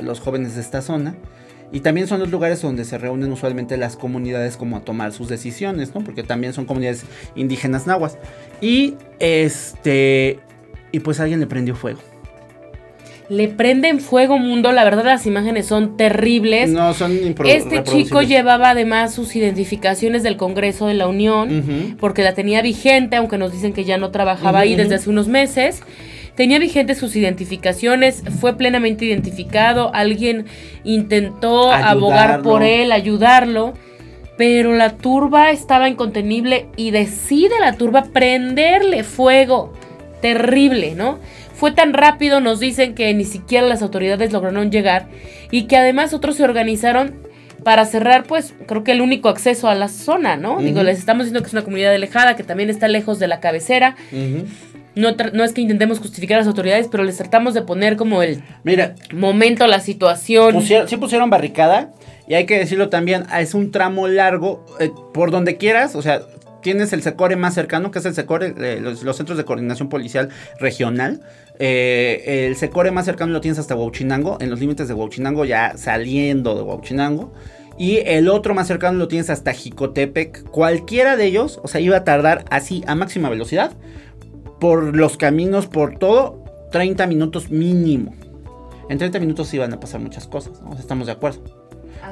los 0.00 0.20
jóvenes 0.20 0.54
de 0.54 0.60
esta 0.60 0.82
zona. 0.82 1.14
Y 1.72 1.80
también 1.80 2.08
son 2.08 2.18
los 2.18 2.30
lugares 2.30 2.60
donde 2.62 2.84
se 2.84 2.98
reúnen 2.98 3.30
usualmente 3.30 3.76
las 3.76 3.96
comunidades 3.96 4.56
como 4.56 4.76
a 4.76 4.80
tomar 4.80 5.12
sus 5.12 5.28
decisiones, 5.28 5.94
¿no? 5.94 6.02
Porque 6.02 6.24
también 6.24 6.52
son 6.52 6.64
comunidades 6.64 7.04
indígenas 7.36 7.86
nahuas. 7.86 8.18
Y 8.60 8.96
este. 9.20 10.40
Y 10.90 11.00
pues 11.00 11.20
alguien 11.20 11.38
le 11.38 11.46
prendió 11.46 11.76
fuego. 11.76 12.00
Le 13.30 13.46
prenden 13.46 14.00
fuego 14.00 14.38
mundo, 14.38 14.72
la 14.72 14.82
verdad 14.82 15.04
las 15.04 15.24
imágenes 15.24 15.64
son 15.64 15.96
terribles. 15.96 16.68
No, 16.68 16.92
son 16.94 17.16
Este 17.44 17.84
chico 17.84 18.22
llevaba 18.22 18.70
además 18.70 19.14
sus 19.14 19.36
identificaciones 19.36 20.24
del 20.24 20.36
Congreso 20.36 20.88
de 20.88 20.94
la 20.94 21.06
Unión, 21.06 21.96
porque 22.00 22.24
la 22.24 22.34
tenía 22.34 22.60
vigente, 22.60 23.14
aunque 23.14 23.38
nos 23.38 23.52
dicen 23.52 23.72
que 23.72 23.84
ya 23.84 23.98
no 23.98 24.10
trabajaba 24.10 24.58
ahí 24.58 24.74
desde 24.74 24.96
hace 24.96 25.10
unos 25.10 25.28
meses. 25.28 25.80
Tenía 26.34 26.58
vigentes 26.58 26.98
sus 26.98 27.14
identificaciones, 27.14 28.24
fue 28.40 28.56
plenamente 28.56 29.04
identificado, 29.04 29.94
alguien 29.94 30.46
intentó 30.82 31.70
abogar 31.70 32.42
por 32.42 32.64
él, 32.64 32.90
ayudarlo, 32.90 33.74
pero 34.36 34.74
la 34.74 34.96
turba 34.96 35.50
estaba 35.50 35.88
incontenible 35.88 36.66
y 36.76 36.90
decide 36.90 37.60
la 37.60 37.74
turba 37.74 38.06
prenderle 38.12 39.04
fuego. 39.04 39.72
Terrible, 40.20 40.94
¿no? 40.96 41.18
Fue 41.60 41.72
tan 41.72 41.92
rápido, 41.92 42.40
nos 42.40 42.58
dicen 42.58 42.94
que 42.94 43.12
ni 43.14 43.24
siquiera 43.24 43.66
las 43.66 43.82
autoridades 43.82 44.32
lograron 44.32 44.70
llegar 44.72 45.06
y 45.50 45.64
que 45.68 45.76
además 45.76 46.12
otros 46.14 46.36
se 46.36 46.42
organizaron 46.44 47.14
para 47.62 47.84
cerrar, 47.84 48.24
pues, 48.24 48.54
creo 48.66 48.82
que 48.82 48.92
el 48.92 49.02
único 49.02 49.28
acceso 49.28 49.68
a 49.68 49.74
la 49.74 49.88
zona, 49.88 50.38
¿no? 50.38 50.58
Digo, 50.60 50.82
les 50.82 50.98
estamos 50.98 51.26
diciendo 51.26 51.42
que 51.42 51.48
es 51.48 51.52
una 51.52 51.62
comunidad 51.62 51.92
alejada, 51.92 52.34
que 52.34 52.42
también 52.42 52.70
está 52.70 52.88
lejos 52.88 53.18
de 53.18 53.28
la 53.28 53.38
cabecera. 53.40 53.96
No, 54.94 55.16
tra- 55.16 55.32
no 55.32 55.44
es 55.44 55.52
que 55.52 55.60
intentemos 55.60 55.98
justificar 56.00 56.36
a 56.36 56.40
las 56.40 56.48
autoridades, 56.48 56.88
pero 56.90 57.04
les 57.04 57.18
tratamos 57.18 57.52
de 57.54 57.62
poner 57.62 57.96
como 57.96 58.22
el 58.22 58.42
Mira, 58.64 58.94
momento, 59.12 59.66
la 59.66 59.78
situación. 59.80 60.54
pusieron, 60.54 60.88
sí 60.88 60.96
pusieron 60.96 61.30
barricada 61.30 61.90
Y 62.26 62.34
hay 62.34 62.46
que 62.46 62.58
decirlo 62.58 62.88
también, 62.88 63.24
es 63.38 63.54
un 63.54 63.70
tramo 63.70 64.08
largo, 64.08 64.64
eh, 64.80 64.90
por 65.14 65.30
donde 65.30 65.56
quieras, 65.58 65.94
o 65.96 66.02
sea, 66.02 66.22
tienes 66.62 66.92
el 66.92 67.02
SECORE 67.02 67.36
más 67.36 67.54
cercano, 67.54 67.90
que 67.90 67.98
es 67.98 68.04
el 68.04 68.14
SECORE, 68.14 68.54
eh, 68.58 68.78
los, 68.80 69.02
los 69.02 69.16
Centros 69.16 69.38
de 69.38 69.44
Coordinación 69.44 69.88
Policial 69.88 70.28
Regional. 70.58 71.20
Eh, 71.58 72.46
el 72.48 72.56
SECORE 72.56 72.90
más 72.90 73.04
cercano 73.04 73.32
lo 73.32 73.40
tienes 73.40 73.58
hasta 73.58 73.74
Huachinango, 73.74 74.38
en 74.40 74.50
los 74.50 74.60
límites 74.60 74.88
de 74.88 74.94
Huachinango, 74.94 75.44
ya 75.44 75.76
saliendo 75.76 76.54
de 76.54 76.62
Huachinango. 76.62 77.32
Y 77.78 77.98
el 78.04 78.28
otro 78.28 78.54
más 78.54 78.66
cercano 78.66 78.98
lo 78.98 79.08
tienes 79.08 79.30
hasta 79.30 79.52
Jicotepec. 79.52 80.44
Cualquiera 80.50 81.16
de 81.16 81.24
ellos, 81.24 81.60
o 81.62 81.68
sea, 81.68 81.80
iba 81.80 81.96
a 81.96 82.04
tardar 82.04 82.44
así 82.50 82.84
a 82.86 82.94
máxima 82.94 83.30
velocidad. 83.30 83.72
Por 84.60 84.94
los 84.94 85.16
caminos, 85.16 85.66
por 85.66 85.98
todo, 85.98 86.44
30 86.72 87.06
minutos 87.06 87.50
mínimo. 87.50 88.14
En 88.90 88.98
30 88.98 89.18
minutos 89.20 89.54
iban 89.54 89.72
a 89.72 89.80
pasar 89.80 90.00
muchas 90.00 90.26
cosas, 90.26 90.60
¿no? 90.60 90.76
Estamos 90.78 91.06
de 91.06 91.12
acuerdo. 91.12 91.42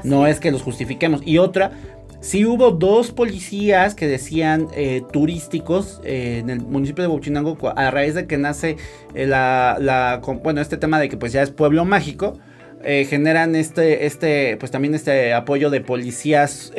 No 0.04 0.26
es 0.26 0.40
que 0.40 0.50
los 0.50 0.62
justifiquemos. 0.62 1.20
Y 1.24 1.38
otra, 1.38 1.72
sí 2.20 2.44
hubo 2.44 2.70
dos 2.70 3.12
policías 3.12 3.94
que 3.94 4.06
decían 4.06 4.68
eh, 4.74 5.02
turísticos 5.12 6.00
eh, 6.04 6.38
en 6.38 6.50
el 6.50 6.60
municipio 6.60 7.02
de 7.02 7.08
Huachinango 7.08 7.56
a 7.76 7.90
raíz 7.90 8.14
de 8.14 8.26
que 8.26 8.38
nace 8.38 8.76
eh, 9.14 9.26
la, 9.26 10.20
bueno, 10.42 10.60
este 10.60 10.76
tema 10.76 10.98
de 10.98 11.08
que 11.08 11.16
pues 11.16 11.32
ya 11.32 11.42
es 11.42 11.50
pueblo 11.50 11.84
mágico. 11.84 12.38
generan 12.82 13.56
este, 13.56 14.06
este, 14.06 14.56
pues 14.56 14.70
también 14.70 14.94
este 14.94 15.34
apoyo 15.34 15.68
de 15.68 15.80
policías 15.80 16.72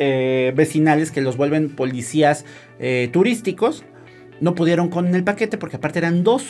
vecinales 0.54 1.10
que 1.10 1.20
los 1.20 1.36
vuelven 1.36 1.76
policías 1.76 2.44
turísticos. 3.12 3.84
No 4.40 4.54
pudieron 4.54 4.88
con 4.88 5.14
el 5.14 5.24
paquete 5.24 5.58
porque 5.58 5.76
aparte 5.76 5.98
eran 5.98 6.24
dos 6.24 6.44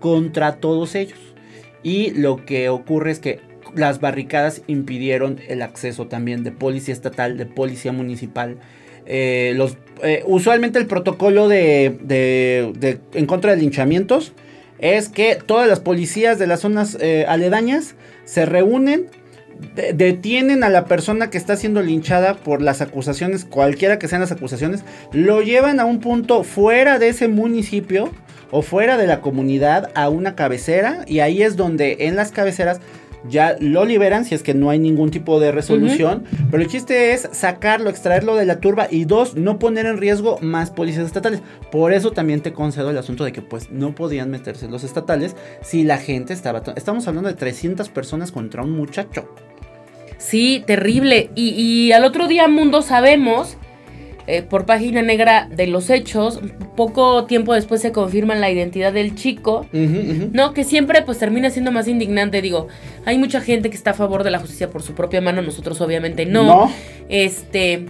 contra 0.00 0.56
todos 0.56 0.96
ellos. 0.96 1.18
Y 1.84 2.10
lo 2.10 2.44
que 2.44 2.68
ocurre 2.68 3.12
es 3.12 3.20
que 3.20 3.40
las 3.76 4.00
barricadas 4.00 4.62
impidieron 4.66 5.38
el 5.48 5.62
acceso 5.62 6.06
también 6.06 6.42
de 6.44 6.52
policía 6.52 6.92
estatal, 6.94 7.36
de 7.36 7.46
policía 7.46 7.92
municipal. 7.92 8.56
Eh, 9.06 9.56
eh, 10.02 10.22
usualmente 10.26 10.78
el 10.78 10.86
protocolo 10.86 11.46
de, 11.48 11.96
de- 12.02 12.72
de- 12.78 12.98
en 13.14 13.26
contra 13.26 13.52
de 13.54 13.58
linchamientos 13.60 14.32
es 14.78 15.08
que 15.08 15.38
todas 15.46 15.68
las 15.68 15.80
policías 15.80 16.38
de 16.38 16.46
las 16.46 16.60
zonas 16.60 16.98
eh, 17.00 17.24
aledañas 17.28 17.94
se 18.24 18.44
reúnen, 18.46 19.06
de- 19.74 19.92
detienen 19.92 20.64
a 20.64 20.68
la 20.70 20.84
persona 20.86 21.30
que 21.30 21.38
está 21.38 21.56
siendo 21.56 21.82
linchada 21.82 22.34
por 22.34 22.60
las 22.60 22.80
acusaciones, 22.80 23.44
cualquiera 23.44 23.98
que 23.98 24.08
sean 24.08 24.20
las 24.22 24.32
acusaciones, 24.32 24.82
lo 25.12 25.40
llevan 25.40 25.78
a 25.80 25.84
un 25.84 26.00
punto 26.00 26.42
fuera 26.42 26.98
de 26.98 27.08
ese 27.08 27.28
municipio 27.28 28.10
o 28.50 28.62
fuera 28.62 28.96
de 28.96 29.06
la 29.06 29.20
comunidad 29.20 29.90
a 29.94 30.08
una 30.08 30.34
cabecera 30.34 31.04
y 31.06 31.20
ahí 31.20 31.42
es 31.42 31.56
donde 31.56 31.96
en 32.00 32.16
las 32.16 32.32
cabeceras 32.32 32.80
ya 33.28 33.56
lo 33.60 33.84
liberan 33.84 34.24
si 34.24 34.34
es 34.34 34.42
que 34.42 34.54
no 34.54 34.70
hay 34.70 34.78
ningún 34.78 35.10
tipo 35.10 35.40
de 35.40 35.52
resolución. 35.52 36.24
Pero 36.50 36.62
el 36.62 36.68
chiste 36.68 37.12
es 37.12 37.28
sacarlo, 37.32 37.90
extraerlo 37.90 38.36
de 38.36 38.46
la 38.46 38.60
turba 38.60 38.88
y 38.90 39.04
dos, 39.04 39.36
no 39.36 39.58
poner 39.58 39.86
en 39.86 39.98
riesgo 39.98 40.38
más 40.40 40.70
policías 40.70 41.06
estatales. 41.06 41.42
Por 41.70 41.92
eso 41.92 42.12
también 42.12 42.40
te 42.40 42.52
concedo 42.52 42.90
el 42.90 42.98
asunto 42.98 43.24
de 43.24 43.32
que 43.32 43.42
pues 43.42 43.70
no 43.70 43.94
podían 43.94 44.30
meterse 44.30 44.68
los 44.68 44.84
estatales 44.84 45.36
si 45.62 45.84
la 45.84 45.98
gente 45.98 46.32
estaba... 46.32 46.62
Estamos 46.76 47.06
hablando 47.08 47.28
de 47.28 47.36
300 47.36 47.88
personas 47.88 48.32
contra 48.32 48.62
un 48.62 48.72
muchacho. 48.72 49.28
Sí, 50.18 50.62
terrible. 50.66 51.30
Y, 51.34 51.50
y 51.50 51.92
al 51.92 52.04
otro 52.04 52.26
día, 52.26 52.48
Mundo, 52.48 52.82
sabemos, 52.82 53.56
eh, 54.26 54.42
por 54.42 54.66
página 54.66 55.02
negra 55.02 55.48
de 55.50 55.66
los 55.66 55.88
hechos, 55.90 56.40
poco 56.76 57.24
tiempo 57.26 57.54
después 57.54 57.80
se 57.80 57.92
confirma 57.92 58.34
la 58.34 58.50
identidad 58.50 58.92
del 58.92 59.14
chico. 59.14 59.66
No, 59.72 60.52
que 60.52 60.64
siempre 60.64 61.02
pues 61.02 61.18
termina 61.18 61.50
siendo 61.50 61.72
más 61.72 61.88
indignante. 61.88 62.42
Digo, 62.42 62.68
hay 63.04 63.18
mucha 63.18 63.40
gente 63.40 63.70
que 63.70 63.76
está 63.76 63.90
a 63.90 63.94
favor 63.94 64.24
de 64.24 64.30
la 64.30 64.38
justicia 64.38 64.70
por 64.70 64.82
su 64.82 64.94
propia 64.94 65.20
mano, 65.20 65.42
nosotros 65.42 65.80
obviamente 65.80 66.26
no. 66.26 66.44
No. 66.44 66.72
Este, 67.08 67.86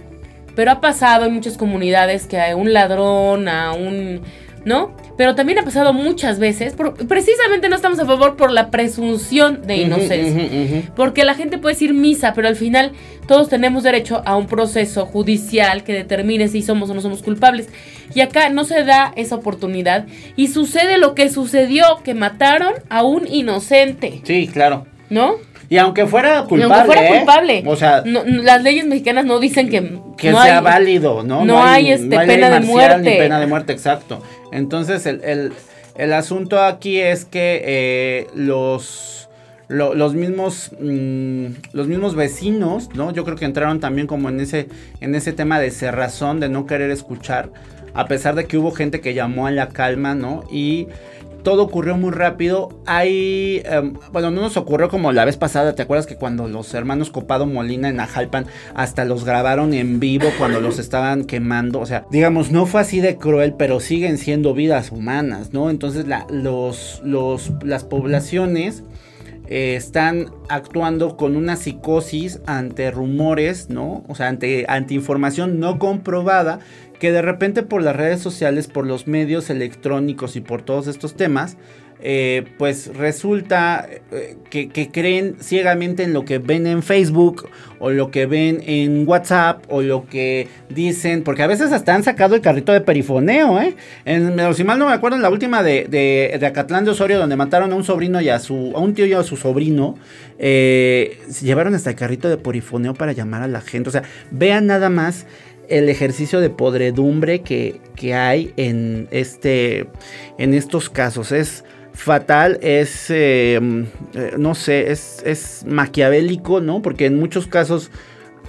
pero 0.55 0.71
ha 0.71 0.81
pasado 0.81 1.25
en 1.25 1.33
muchas 1.33 1.57
comunidades 1.57 2.25
que 2.25 2.39
a 2.39 2.55
un 2.55 2.73
ladrón, 2.73 3.47
a 3.47 3.73
un, 3.73 4.21
¿no? 4.67 4.91
Pero 5.17 5.33
también 5.33 5.57
ha 5.59 5.63
pasado 5.63 5.93
muchas 5.93 6.39
veces, 6.39 6.73
por- 6.73 6.93
precisamente 7.07 7.69
no 7.69 7.75
estamos 7.77 7.97
a 7.99 8.05
favor 8.05 8.35
por 8.35 8.51
la 8.51 8.69
presunción 8.69 9.61
de 9.65 9.77
inocencia. 9.77 10.91
Porque 10.95 11.23
la 11.23 11.33
gente 11.35 11.57
puede 11.57 11.73
decir 11.75 11.93
misa, 11.93 12.33
pero 12.33 12.49
al 12.49 12.57
final 12.57 12.91
todos 13.27 13.47
tenemos 13.47 13.83
derecho 13.83 14.21
a 14.25 14.35
un 14.35 14.45
proceso 14.47 15.05
judicial 15.05 15.83
que 15.85 15.93
determine 15.93 16.49
si 16.49 16.61
somos 16.61 16.89
o 16.89 16.93
no 16.93 16.99
somos 17.01 17.23
culpables. 17.23 17.69
Y 18.13 18.19
acá 18.19 18.49
no 18.49 18.65
se 18.65 18.83
da 18.83 19.13
esa 19.15 19.35
oportunidad 19.35 20.05
y 20.35 20.47
sucede 20.49 20.97
lo 20.97 21.15
que 21.15 21.29
sucedió, 21.29 21.85
que 22.03 22.13
mataron 22.13 22.73
a 22.89 23.03
un 23.03 23.25
inocente, 23.25 24.19
Sí, 24.25 24.47
claro. 24.51 24.85
¿no? 25.09 25.35
Y 25.69 25.77
aunque 25.77 26.05
fuera 26.05 26.43
culpable. 26.43 26.63
aunque 26.73 26.85
fuera 26.85 27.07
¿eh? 27.09 27.17
culpable. 27.17 27.63
O 27.65 27.75
sea, 27.75 28.01
No- 28.05 28.23
las 28.25 28.63
leyes 28.63 28.85
mexicanas 28.85 29.25
no 29.25 29.39
dicen 29.39 29.69
que, 29.69 29.99
que 30.17 30.31
no 30.31 30.41
sea 30.43 30.59
hay- 30.59 30.63
válido, 30.63 31.23
¿no? 31.23 31.43
no 31.45 31.61
hay, 31.63 31.91
este, 31.91 32.07
pena 32.17 32.49
de 32.49 32.59
marcial 32.59 32.61
ni 32.61 32.67
muerte. 32.71 33.17
pena 33.17 33.39
de 33.39 33.47
muerte, 33.47 33.73
exacto. 33.73 34.21
Entonces, 34.51 35.05
el, 35.05 35.21
el- 35.23 35.51
el 35.97 36.13
asunto 36.13 36.61
aquí 36.63 36.99
es 36.99 37.25
que 37.25 37.61
eh, 37.65 38.27
los, 38.35 39.27
lo- 39.67 39.93
los 39.95 40.13
mismos 40.13 40.71
mm, 40.79 41.45
los 41.73 41.87
mismos 41.87 42.15
vecinos, 42.15 42.89
¿no? 42.93 43.11
Yo 43.11 43.25
creo 43.25 43.35
que 43.35 43.45
entraron 43.45 43.79
también 43.79 44.07
como 44.07 44.29
en 44.29 44.39
ese, 44.39 44.67
en 45.01 45.15
ese 45.15 45.33
tema 45.33 45.59
de 45.59 45.71
cerrazón, 45.71 46.39
de 46.39 46.49
no 46.49 46.65
querer 46.65 46.91
escuchar, 46.91 47.49
a 47.93 48.05
pesar 48.07 48.35
de 48.35 48.45
que 48.45 48.57
hubo 48.57 48.71
gente 48.71 49.01
que 49.01 49.13
llamó 49.13 49.47
a 49.47 49.51
la 49.51 49.69
calma, 49.69 50.13
¿no? 50.15 50.43
Y 50.51 50.87
todo 51.43 51.63
ocurrió 51.63 51.95
muy 51.97 52.11
rápido. 52.11 52.69
Hay, 52.85 53.61
em, 53.65 53.93
bueno, 54.11 54.31
no 54.31 54.41
nos 54.41 54.57
ocurrió 54.57 54.89
como 54.89 55.11
la 55.11 55.25
vez 55.25 55.37
pasada. 55.37 55.75
¿Te 55.75 55.81
acuerdas 55.81 56.05
que 56.05 56.15
cuando 56.15 56.47
los 56.47 56.73
hermanos 56.73 57.09
Copado 57.09 57.45
Molina 57.45 57.89
en 57.89 57.99
Ajalpan 57.99 58.45
hasta 58.75 59.05
los 59.05 59.23
grabaron 59.23 59.73
en 59.73 59.99
vivo 59.99 60.27
cuando 60.37 60.59
los 60.61 60.79
estaban 60.79 61.23
quemando? 61.25 61.79
O 61.79 61.85
sea, 61.85 62.05
digamos, 62.11 62.51
no 62.51 62.65
fue 62.65 62.81
así 62.81 62.99
de 62.99 63.17
cruel, 63.17 63.53
pero 63.57 63.79
siguen 63.79 64.17
siendo 64.17 64.53
vidas 64.53 64.91
humanas, 64.91 65.53
¿no? 65.53 65.69
Entonces, 65.69 66.07
la- 66.07 66.27
los, 66.29 67.01
los, 67.03 67.51
las 67.63 67.83
poblaciones 67.85 68.83
eh, 69.49 69.75
están 69.75 70.31
actuando 70.49 71.15
con 71.17 71.35
una 71.35 71.55
psicosis 71.55 72.41
ante 72.45 72.91
rumores, 72.91 73.69
¿no? 73.69 74.03
O 74.07 74.15
sea, 74.15 74.27
ante, 74.27 74.65
ante 74.67 74.93
información 74.93 75.59
no 75.59 75.79
comprobada 75.79 76.59
que 76.99 77.11
de 77.11 77.21
repente 77.21 77.63
por 77.63 77.81
las 77.81 77.95
redes 77.95 78.21
sociales, 78.21 78.67
por 78.67 78.85
los 78.85 79.07
medios 79.07 79.49
electrónicos 79.49 80.35
y 80.35 80.41
por 80.41 80.63
todos 80.63 80.87
estos 80.87 81.15
temas, 81.15 81.57
eh, 81.99 82.45
pues 82.57 82.95
resulta 82.95 83.87
eh, 84.11 84.37
que, 84.49 84.91
creen 84.91 85.37
ciegamente 85.41 86.03
en 86.03 86.13
lo 86.13 86.25
que 86.25 86.37
ven 86.37 86.67
en 86.67 86.83
Facebook 86.83 87.49
o 87.79 87.89
lo 87.89 88.11
que 88.11 88.27
ven 88.27 88.61
en 88.65 89.07
WhatsApp 89.07 89.63
o 89.67 89.81
lo 89.81 90.07
que 90.07 90.47
dicen, 90.69 91.23
porque 91.23 91.43
a 91.43 91.47
veces 91.47 91.71
hasta 91.71 91.95
han 91.95 92.03
sacado 92.03 92.35
el 92.35 92.41
carrito 92.41 92.71
de 92.71 92.81
perifoneo, 92.81 93.59
¿eh? 93.59 93.75
En, 94.05 94.37
si 94.53 94.63
mal 94.63 94.77
no 94.77 94.87
me 94.87 94.93
acuerdo, 94.93 95.15
en 95.15 95.23
la 95.23 95.29
última 95.29 95.63
de, 95.63 95.85
de, 95.89 96.37
de 96.39 96.45
Acatlán 96.45 96.85
de 96.85 96.91
Osorio, 96.91 97.17
donde 97.17 97.35
mataron 97.35 97.71
a 97.71 97.75
un 97.75 97.83
sobrino 97.83 98.21
y 98.21 98.29
a 98.29 98.39
su, 98.39 98.73
a 98.75 98.79
un 98.79 98.93
tío 98.93 99.05
y 99.05 99.13
a 99.13 99.23
su 99.23 99.35
sobrino, 99.35 99.95
eh, 100.37 101.19
llevaron 101.41 101.73
hasta 101.73 101.89
el 101.89 101.95
carrito 101.95 102.29
de 102.29 102.37
perifoneo 102.37 102.93
para 102.93 103.11
llamar 103.11 103.41
a 103.41 103.47
la 103.47 103.61
gente. 103.61 103.89
O 103.89 103.91
sea, 103.91 104.03
vean 104.31 104.67
nada 104.67 104.89
más 104.89 105.25
el 105.67 105.89
ejercicio 105.89 106.39
de 106.39 106.49
podredumbre 106.49 107.41
que, 107.41 107.81
que 107.95 108.13
hay 108.13 108.53
en 108.55 109.07
este 109.11 109.87
en 110.37 110.53
estos 110.53 110.89
casos 110.89 111.31
es 111.31 111.65
fatal 111.97 112.59
es 112.61 113.09
eh, 113.09 113.59
eh, 114.13 114.31
no 114.37 114.53
sé 114.55 114.91
es, 114.91 115.21
es 115.25 115.65
maquiavélico 115.67 116.61
no 116.61 116.81
porque 116.81 117.07
en 117.07 117.19
muchos 117.19 117.47
casos 117.47 117.89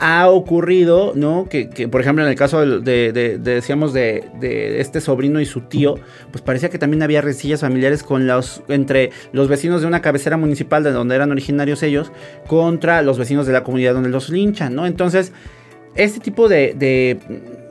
ha 0.00 0.28
ocurrido, 0.28 1.12
¿no? 1.16 1.48
Que, 1.50 1.68
que, 1.70 1.88
por 1.88 2.00
ejemplo 2.00 2.22
en 2.22 2.30
el 2.30 2.36
caso 2.36 2.60
de, 2.64 2.78
de- 3.12 3.12
de- 3.12 3.38
de, 3.38 4.22
de 4.40 4.80
este 4.80 5.00
sobrino 5.00 5.40
y 5.40 5.44
su 5.46 5.62
tío, 5.62 5.96
pues 6.30 6.40
parecía 6.40 6.68
que 6.68 6.78
también 6.78 7.02
había 7.02 7.20
rencillas 7.20 7.62
familiares 7.62 8.04
con 8.04 8.28
los 8.28 8.62
entre 8.68 9.10
los 9.32 9.48
vecinos 9.48 9.80
de 9.80 9.88
una 9.88 10.00
cabecera 10.00 10.36
municipal 10.36 10.84
de 10.84 10.92
donde 10.92 11.16
eran 11.16 11.32
originarios 11.32 11.82
ellos 11.82 12.12
contra 12.46 13.02
los 13.02 13.18
vecinos 13.18 13.48
de 13.48 13.54
la 13.54 13.64
comunidad 13.64 13.94
donde 13.94 14.08
los 14.10 14.28
linchan, 14.28 14.72
¿no? 14.76 14.86
Entonces 14.86 15.32
este 15.96 16.20
tipo 16.20 16.48
de, 16.48 16.74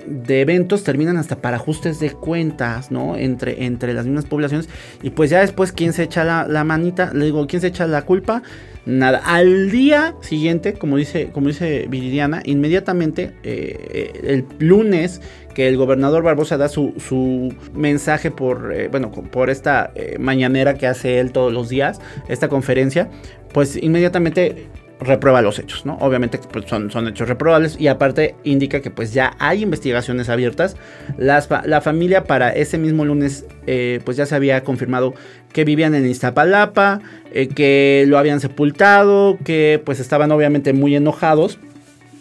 de- 0.07 0.41
eventos 0.41 0.83
terminan 0.83 1.17
hasta 1.17 1.37
para 1.37 1.57
ajustes 1.57 1.99
de 1.99 2.11
cuentas, 2.11 2.91
¿no? 2.91 3.15
Entre, 3.17 3.65
entre 3.65 3.93
las 3.93 4.05
mismas 4.05 4.25
poblaciones. 4.25 4.69
Y 5.03 5.09
pues 5.11 5.29
ya 5.29 5.41
después, 5.41 5.71
¿quién 5.71 5.93
se 5.93 6.03
echa 6.03 6.23
la, 6.23 6.47
la 6.47 6.63
manita? 6.63 7.11
Le 7.13 7.25
digo, 7.25 7.45
¿quién 7.47 7.61
se 7.61 7.67
echa 7.67 7.87
la 7.87 8.03
culpa? 8.03 8.41
Nada. 8.85 9.21
Al 9.25 9.69
día 9.69 10.15
siguiente, 10.21 10.73
como 10.73 10.95
dice, 10.95 11.29
como 11.33 11.47
dice 11.47 11.87
Viridiana, 11.89 12.41
inmediatamente, 12.45 13.33
eh, 13.43 14.13
el 14.23 14.45
lunes, 14.59 15.21
que 15.53 15.67
el 15.67 15.75
gobernador 15.75 16.23
Barbosa 16.23 16.55
da 16.55 16.69
su, 16.69 16.93
su 16.97 17.53
mensaje 17.73 18.31
por, 18.31 18.71
eh, 18.73 18.87
bueno, 18.87 19.11
por 19.11 19.49
esta 19.49 19.91
eh, 19.95 20.15
mañanera 20.19 20.75
que 20.75 20.87
hace 20.87 21.19
él 21.19 21.31
todos 21.33 21.51
los 21.51 21.67
días, 21.67 21.99
esta 22.29 22.47
conferencia, 22.47 23.09
pues 23.53 23.75
inmediatamente 23.75 24.67
reprueba 24.99 25.41
los 25.41 25.59
hechos, 25.59 25.85
¿no? 25.85 25.97
Obviamente 25.99 26.39
pues, 26.51 26.65
son, 26.65 26.89
son 26.89 27.07
hechos 27.07 27.27
reprobables 27.27 27.79
y 27.79 27.87
aparte 27.87 28.35
indica 28.43 28.81
que 28.81 28.89
pues 28.89 29.13
ya 29.13 29.35
hay 29.39 29.63
investigaciones 29.63 30.29
abiertas. 30.29 30.75
Las 31.17 31.47
la 31.65 31.81
familia 31.81 32.23
para 32.23 32.49
ese 32.49 32.77
mismo 32.77 33.05
lunes 33.05 33.45
eh, 33.67 33.99
pues 34.05 34.17
ya 34.17 34.25
se 34.25 34.35
había 34.35 34.63
confirmado 34.63 35.13
que 35.53 35.65
vivían 35.65 35.95
en 35.95 36.07
Iztapalapa, 36.07 37.01
eh, 37.31 37.47
que 37.47 38.05
lo 38.07 38.17
habían 38.17 38.39
sepultado, 38.39 39.37
que 39.43 39.81
pues 39.85 39.99
estaban 39.99 40.31
obviamente 40.31 40.73
muy 40.73 40.95
enojados 40.95 41.59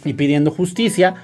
y 0.04 0.12
pidiendo 0.14 0.50
justicia. 0.50 1.14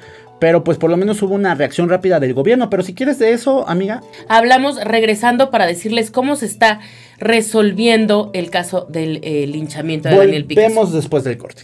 Pero 0.42 0.64
pues 0.64 0.76
por 0.76 0.90
lo 0.90 0.96
menos 0.96 1.22
hubo 1.22 1.36
una 1.36 1.54
reacción 1.54 1.88
rápida 1.88 2.18
del 2.18 2.34
gobierno. 2.34 2.68
Pero 2.68 2.82
si 2.82 2.94
quieres 2.96 3.20
de 3.20 3.32
eso, 3.32 3.68
amiga. 3.68 4.02
Hablamos 4.28 4.82
regresando 4.82 5.52
para 5.52 5.66
decirles 5.66 6.10
cómo 6.10 6.34
se 6.34 6.46
está 6.46 6.80
resolviendo 7.18 8.32
el 8.34 8.50
caso 8.50 8.84
del 8.90 9.20
eh, 9.22 9.46
linchamiento 9.46 10.08
de 10.08 10.16
Daniel 10.16 10.44
Picasso. 10.44 10.68
Vemos 10.68 10.92
después 10.92 11.22
del 11.22 11.38
corte. 11.38 11.62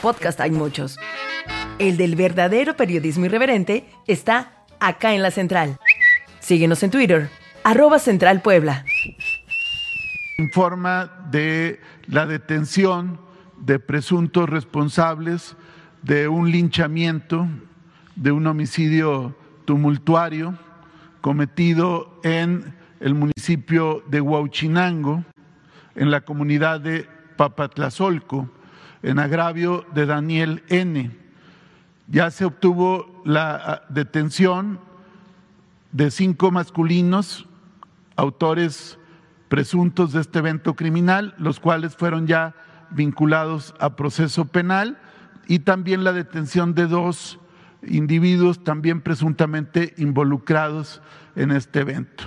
Podcast 0.00 0.40
hay 0.40 0.50
muchos. 0.50 0.96
El 1.78 1.98
del 1.98 2.16
verdadero 2.16 2.74
periodismo 2.74 3.26
irreverente 3.26 3.84
está 4.06 4.64
acá 4.80 5.12
en 5.12 5.20
la 5.20 5.30
central. 5.30 5.76
Síguenos 6.40 6.82
en 6.84 6.90
Twitter, 6.90 7.28
arroba 7.64 7.98
Central 7.98 8.40
Puebla. 8.40 8.86
informa 10.38 11.28
de 11.30 11.80
la 12.06 12.24
detención 12.24 13.20
de 13.58 13.78
presuntos 13.78 14.48
responsables 14.48 15.54
de 16.04 16.28
un 16.28 16.50
linchamiento, 16.50 17.48
de 18.14 18.30
un 18.30 18.46
homicidio 18.46 19.34
tumultuario 19.64 20.58
cometido 21.22 22.20
en 22.22 22.74
el 23.00 23.14
municipio 23.14 24.02
de 24.08 24.20
Huauchinango, 24.20 25.24
en 25.94 26.10
la 26.10 26.20
comunidad 26.20 26.80
de 26.80 27.08
Papatlazolco, 27.38 28.50
en 29.02 29.18
agravio 29.18 29.86
de 29.94 30.04
Daniel 30.04 30.62
N. 30.68 31.10
Ya 32.08 32.30
se 32.30 32.44
obtuvo 32.44 33.22
la 33.24 33.54
ah, 33.54 33.82
detención 33.88 34.80
de 35.92 36.10
cinco 36.10 36.50
masculinos, 36.50 37.46
autores 38.16 38.98
presuntos 39.48 40.12
de 40.12 40.20
este 40.20 40.40
evento 40.40 40.74
criminal, 40.74 41.34
los 41.38 41.60
cuales 41.60 41.96
fueron 41.96 42.26
ya 42.26 42.54
vinculados 42.90 43.74
a 43.80 43.96
proceso 43.96 44.44
penal, 44.44 44.98
y 45.46 45.60
también 45.60 46.04
la 46.04 46.12
detención 46.12 46.74
de 46.74 46.86
dos 46.86 47.38
individuos 47.86 48.64
también 48.64 49.00
presuntamente 49.00 49.94
involucrados 49.98 51.02
en 51.36 51.50
este 51.50 51.80
evento. 51.80 52.24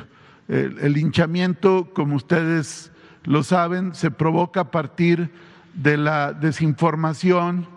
El, 0.48 0.78
el 0.80 0.94
linchamiento, 0.94 1.92
como 1.94 2.16
ustedes 2.16 2.92
lo 3.24 3.44
saben, 3.44 3.94
se 3.94 4.12
provoca 4.12 4.62
a 4.62 4.72
partir 4.72 5.32
de 5.74 5.98
la 5.98 6.34
desinformación, 6.34 7.68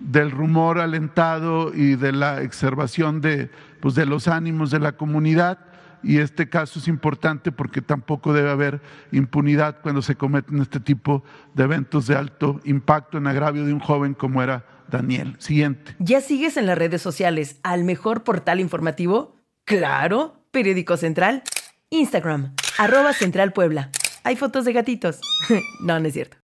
del 0.00 0.30
rumor 0.30 0.78
alentado 0.78 1.72
y 1.74 1.96
de 1.96 2.12
la 2.12 2.42
exacerbación 2.42 3.20
de, 3.20 3.50
pues, 3.80 3.94
de 3.94 4.06
los 4.06 4.28
ánimos 4.28 4.70
de 4.70 4.80
la 4.80 4.92
comunidad. 4.92 5.58
Y 6.02 6.18
este 6.18 6.48
caso 6.48 6.78
es 6.78 6.88
importante 6.88 7.50
porque 7.50 7.80
tampoco 7.80 8.32
debe 8.32 8.50
haber 8.50 8.80
impunidad 9.10 9.80
cuando 9.82 10.02
se 10.02 10.14
cometen 10.14 10.60
este 10.60 10.78
tipo 10.78 11.24
de 11.54 11.64
eventos 11.64 12.06
de 12.06 12.16
alto 12.16 12.60
impacto 12.64 13.18
en 13.18 13.26
agravio 13.26 13.64
de 13.64 13.72
un 13.72 13.80
joven 13.80 14.14
como 14.14 14.42
era 14.42 14.64
Daniel. 14.90 15.36
Siguiente. 15.38 15.94
¿Ya 15.98 16.20
sigues 16.20 16.56
en 16.56 16.66
las 16.66 16.78
redes 16.78 17.02
sociales 17.02 17.58
al 17.62 17.84
mejor 17.84 18.24
portal 18.24 18.60
informativo? 18.60 19.36
Claro, 19.64 20.46
Periódico 20.50 20.96
Central. 20.96 21.42
Instagram, 21.90 22.54
arroba 22.78 23.12
Central 23.12 23.52
Puebla. 23.52 23.90
Hay 24.24 24.36
fotos 24.36 24.64
de 24.64 24.72
gatitos. 24.72 25.20
no, 25.80 26.00
no 26.00 26.08
es 26.08 26.14
cierto. 26.14 26.36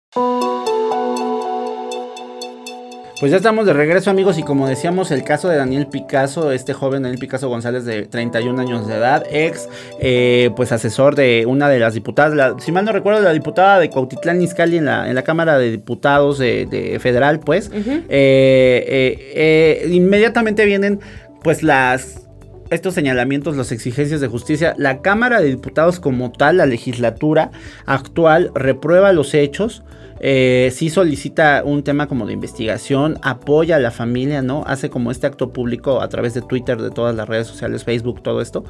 Pues 3.23 3.31
ya 3.31 3.37
estamos 3.37 3.67
de 3.67 3.73
regreso 3.73 4.11
amigos 4.11 4.37
y 4.37 4.43
como 4.43 4.67
decíamos 4.67 5.13
el 5.13 5.23
caso 5.23 5.49
de 5.49 5.57
Daniel 5.57 5.87
Picasso, 5.87 6.51
este 6.51 6.73
joven 6.73 7.05
Daniel 7.05 7.21
Picasso 7.21 7.49
González 7.49 7.85
de 7.85 8.03
31 8.07 8.61
años 8.61 8.89
de 8.89 8.97
edad, 8.97 9.23
ex 9.31 9.69
eh, 10.01 10.51
pues 10.57 10.73
asesor 10.73 11.15
de 11.15 11.45
una 11.47 11.69
de 11.69 11.79
las 11.79 11.95
diputadas, 11.95 12.35
la- 12.35 12.57
si 12.59 12.73
mal 12.73 12.85
no 12.85 12.91
recuerdo 12.91 13.21
la 13.21 13.33
diputada 13.33 13.79
de 13.79 13.91
Cuautitlán 13.91 14.43
Izcalli 14.43 14.79
en 14.79 14.87
la, 14.87 15.09
en 15.09 15.15
la 15.15 15.23
Cámara 15.23 15.57
de 15.57 15.71
Diputados 15.71 16.39
de, 16.39 16.67
de 16.67 16.99
Federal 16.99 17.39
pues, 17.39 17.71
eh, 17.73 18.03
eh, 18.09 19.89
inmediatamente 19.93 20.65
vienen 20.65 20.99
pues 21.45 21.63
las 21.63 22.27
estos 22.71 22.95
señalamientos, 22.95 23.57
las 23.57 23.71
exigencias 23.71 24.21
de 24.21 24.27
justicia, 24.27 24.75
la 24.79 25.01
Cámara 25.01 25.41
de 25.41 25.47
Diputados 25.47 26.01
como 26.01 26.33
tal, 26.33 26.57
la 26.57 26.67
legislatura 26.67 27.53
actual, 27.87 28.51
reprueba 28.57 29.13
los 29.13 29.33
hechos, 29.35 29.85
eh, 30.23 30.71
sí 30.73 30.89
solicita 30.89 31.63
un 31.65 31.83
tema 31.83 32.07
como 32.07 32.27
de 32.27 32.33
investigación, 32.33 33.19
apoya 33.23 33.77
a 33.77 33.79
la 33.81 33.91
familia, 33.91 34.41
¿no? 34.41 34.63
Hace 34.67 34.89
como 34.89 35.11
este 35.11 35.27
acto 35.27 35.53
público 35.53 36.01
a 36.01 36.09
través 36.09 36.33
de 36.33 36.43
Twitter, 36.43 36.81
de 36.81 36.91
todas 36.91 37.15
las 37.15 37.29
redes 37.29 37.49
sociales, 37.49 37.85
Facebook, 37.85 38.23
todo 38.23 38.41
esto. 38.41 38.65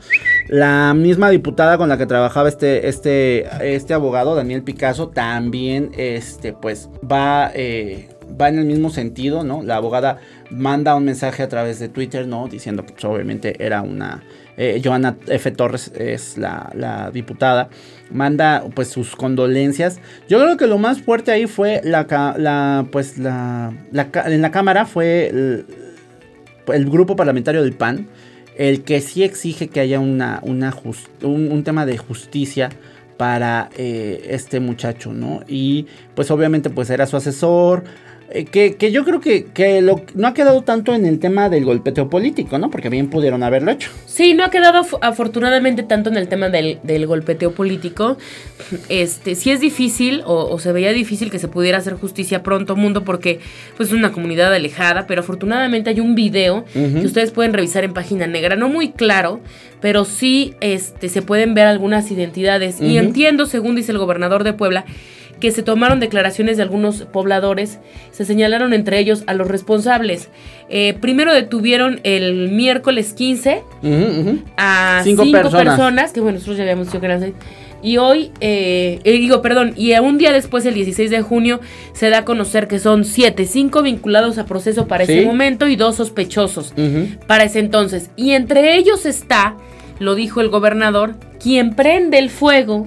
La 0.49 0.95
misma 0.95 1.29
diputada 1.31 1.77
con 1.77 1.91
la 1.91 1.99
que 1.99 2.07
trabajaba 2.07 2.49
este, 2.49 2.89
este, 2.89 3.75
este 3.75 3.95
abogado, 3.95 4.35
Daniel 4.35 4.63
Picasso, 4.63 5.09
también, 5.09 5.91
este, 5.97 6.55
pues, 6.55 6.89
va... 7.09 7.53
eh, 7.55 8.09
va 8.41 8.49
en 8.49 8.59
el 8.59 8.65
mismo 8.65 8.91
sentido, 8.91 9.45
¿no? 9.45 9.63
La 9.63 9.77
abogada 9.77 10.19
manda 10.51 10.95
un 10.95 11.05
mensaje 11.05 11.43
a 11.43 11.49
través 11.49 11.79
de 11.79 11.89
Twitter, 11.89 12.27
¿no? 12.27 12.49
Diciendo 12.49 12.85
que 12.85 12.93
pues, 12.93 13.05
obviamente 13.05 13.63
era 13.65 13.83
una... 13.83 14.23
eh, 14.57 14.81
Joana 14.85 15.17
F. 15.29 15.51
Torres 15.53 15.93
es 15.97 16.39
la, 16.39 17.11
diputada. 17.13 17.69
Manda 18.11 18.65
pues 18.75 18.89
sus 18.89 19.17
condolencias. 19.17 20.01
Yo 20.29 20.41
creo 20.41 20.57
que 20.57 20.67
lo 20.67 20.79
más 20.79 21.01
fuerte 21.01 21.31
ahí 21.33 21.47
fue 21.47 21.81
la... 21.85 22.87
pues 22.91 23.19
la, 23.19 23.73
en 23.93 24.43
la 24.43 24.51
Cámara 24.51 24.87
fue 24.87 25.29
el, 25.29 25.65
grupo 26.91 27.17
parlamentario 27.17 27.63
del 27.63 27.73
PAN. 27.73 28.09
El 28.57 28.83
que 28.83 29.01
sí 29.01 29.23
exige 29.23 29.69
que 29.69 29.81
haya 29.81 29.99
una, 29.99 30.41
un 30.43 31.63
tema 31.65 31.87
de 31.87 31.97
justicia 31.97 32.71
para 33.23 33.71
eh, 33.77 34.27
este 34.31 34.59
muchacho, 34.59 35.13
¿no? 35.13 35.43
Y 35.47 35.87
pues 36.17 36.31
obviamente 36.33 36.71
pues 36.71 36.91
era 36.91 37.07
su 37.07 37.17
asesor. 37.17 37.85
Eh, 38.35 38.45
que, 38.45 38.75
que 38.77 38.91
yo 38.93 39.05
creo 39.05 39.21
que, 39.21 39.45
que 39.45 39.81
lo- 39.83 40.03
no 40.15 40.29
ha 40.29 40.35
quedado 40.35 40.63
tanto 40.63 40.95
en 40.95 41.07
el 41.07 41.19
tema 41.19 41.49
del 41.49 41.65
golpeteo 41.65 42.09
político, 42.11 42.59
¿no? 42.59 42.71
Porque 42.71 42.89
bien 42.89 43.09
pudieron 43.09 43.43
haberlo 43.43 43.71
hecho. 43.71 43.91
Sí, 44.07 44.35
no 44.35 44.45
ha 44.45 44.51
quedado 44.51 44.83
af- 44.83 44.99
afortunadamente 45.01 45.83
tanto 45.83 46.11
en 46.11 46.17
el 46.17 46.29
tema 46.29 46.49
del, 46.49 46.79
del 46.83 47.07
golpeteo 47.07 47.53
político. 47.53 48.17
Este, 48.89 49.35
sí 49.35 49.51
es 49.51 49.61
difícil, 49.61 50.23
o, 50.25 50.47
o 50.51 50.59
se 50.59 50.73
veía 50.73 50.93
difícil 50.93 51.31
que 51.31 51.39
se 51.39 51.49
pudiera 51.49 51.79
hacer 51.79 51.95
justicia 51.95 52.43
pronto, 52.43 52.77
mundo, 52.77 53.05
porque 53.05 53.41
pues, 53.77 53.89
es 53.91 53.95
una 53.95 54.13
comunidad 54.13 54.53
alejada, 54.55 55.07
pero 55.07 55.21
afortunadamente 55.21 55.91
hay 55.91 56.01
un 56.01 56.15
video 56.15 56.65
que 56.73 57.05
ustedes 57.07 57.31
pueden 57.31 57.53
revisar 57.53 57.85
en 57.85 57.93
página 57.93 58.27
negra, 58.27 58.57
no 58.57 58.69
muy 58.69 58.93
claro, 58.93 59.41
pero 59.81 60.05
sí 60.05 60.55
este, 60.61 61.09
se 61.09 61.23
pueden 61.23 61.55
ver 61.55 61.67
algunas 61.67 62.11
identidades. 62.11 62.81
Y 62.81 62.99
entiendo, 62.99 63.47
según 63.47 63.75
dice 63.77 63.93
el 63.93 63.99
gobernador 63.99 64.45
de 64.45 64.53
Puebla, 64.53 64.85
que 65.43 65.51
se 65.51 65.65
tomaron 65.65 65.99
declaraciones 65.99 66.57
de 66.57 66.63
algunos 66.63 67.03
pobladores, 67.03 67.81
se 68.13 68.25
señalaron 68.25 68.73
entre 68.73 69.01
ellos 69.01 69.25
a 69.27 69.35
los 69.35 69.49
responsables. 69.49 70.29
Eh, 70.71 70.95
primero 71.01 71.35
detuvieron 71.35 71.99
el 72.05 72.49
miércoles 72.53 73.13
15 73.13 73.65
Ujú, 73.83 73.91
ujú. 74.21 74.39
a 74.57 75.01
Cinco 75.03 75.25
cinco, 75.25 75.39
personas. 75.43 75.75
personas. 75.77 76.13
que 76.13 76.21
bueno, 76.21 76.35
nosotros 76.37 76.59
ya 76.59 76.63
habíamos 76.63 76.87
dicho 76.87 77.01
que 77.01 77.07
eran 77.07 77.21
seis. 77.21 77.35
Y 77.83 77.97
hoy, 77.97 78.31
eh, 78.41 79.01
eh, 79.03 79.13
digo, 79.15 79.43
perdón, 79.43 79.73
y 79.77 79.93
un 79.99 80.17
día 80.17 80.31
después, 80.33 80.65
el 80.65 80.75
16 80.75 81.11
de 81.11 81.21
junio, 81.23 81.59
se 81.93 82.09
da 82.11 82.19
a 82.19 82.25
conocer 82.25 82.69
que 82.69 82.79
son 82.79 83.05
siete, 83.05 83.45
cinco 83.45 83.83
vinculados 83.83 84.39
a 84.39 84.47
proceso 84.47 84.87
para 84.87 85.05
Sí. 85.05 85.15
ese 85.15 85.27
momento 85.27 85.67
y 85.67 85.75
dos 85.75 85.97
sospechosos 85.97 86.73
para 87.27 87.43
ese 87.43 87.59
entonces. 87.59 88.11
Y 88.15 88.31
entre 88.31 88.77
ellos 88.77 89.05
está, 89.05 89.57
lo 90.03 90.15
dijo 90.15 90.41
el 90.41 90.49
gobernador, 90.51 91.15
quien 91.41 91.75
prende 91.75 92.19
el 92.19 92.31
fuego 92.31 92.87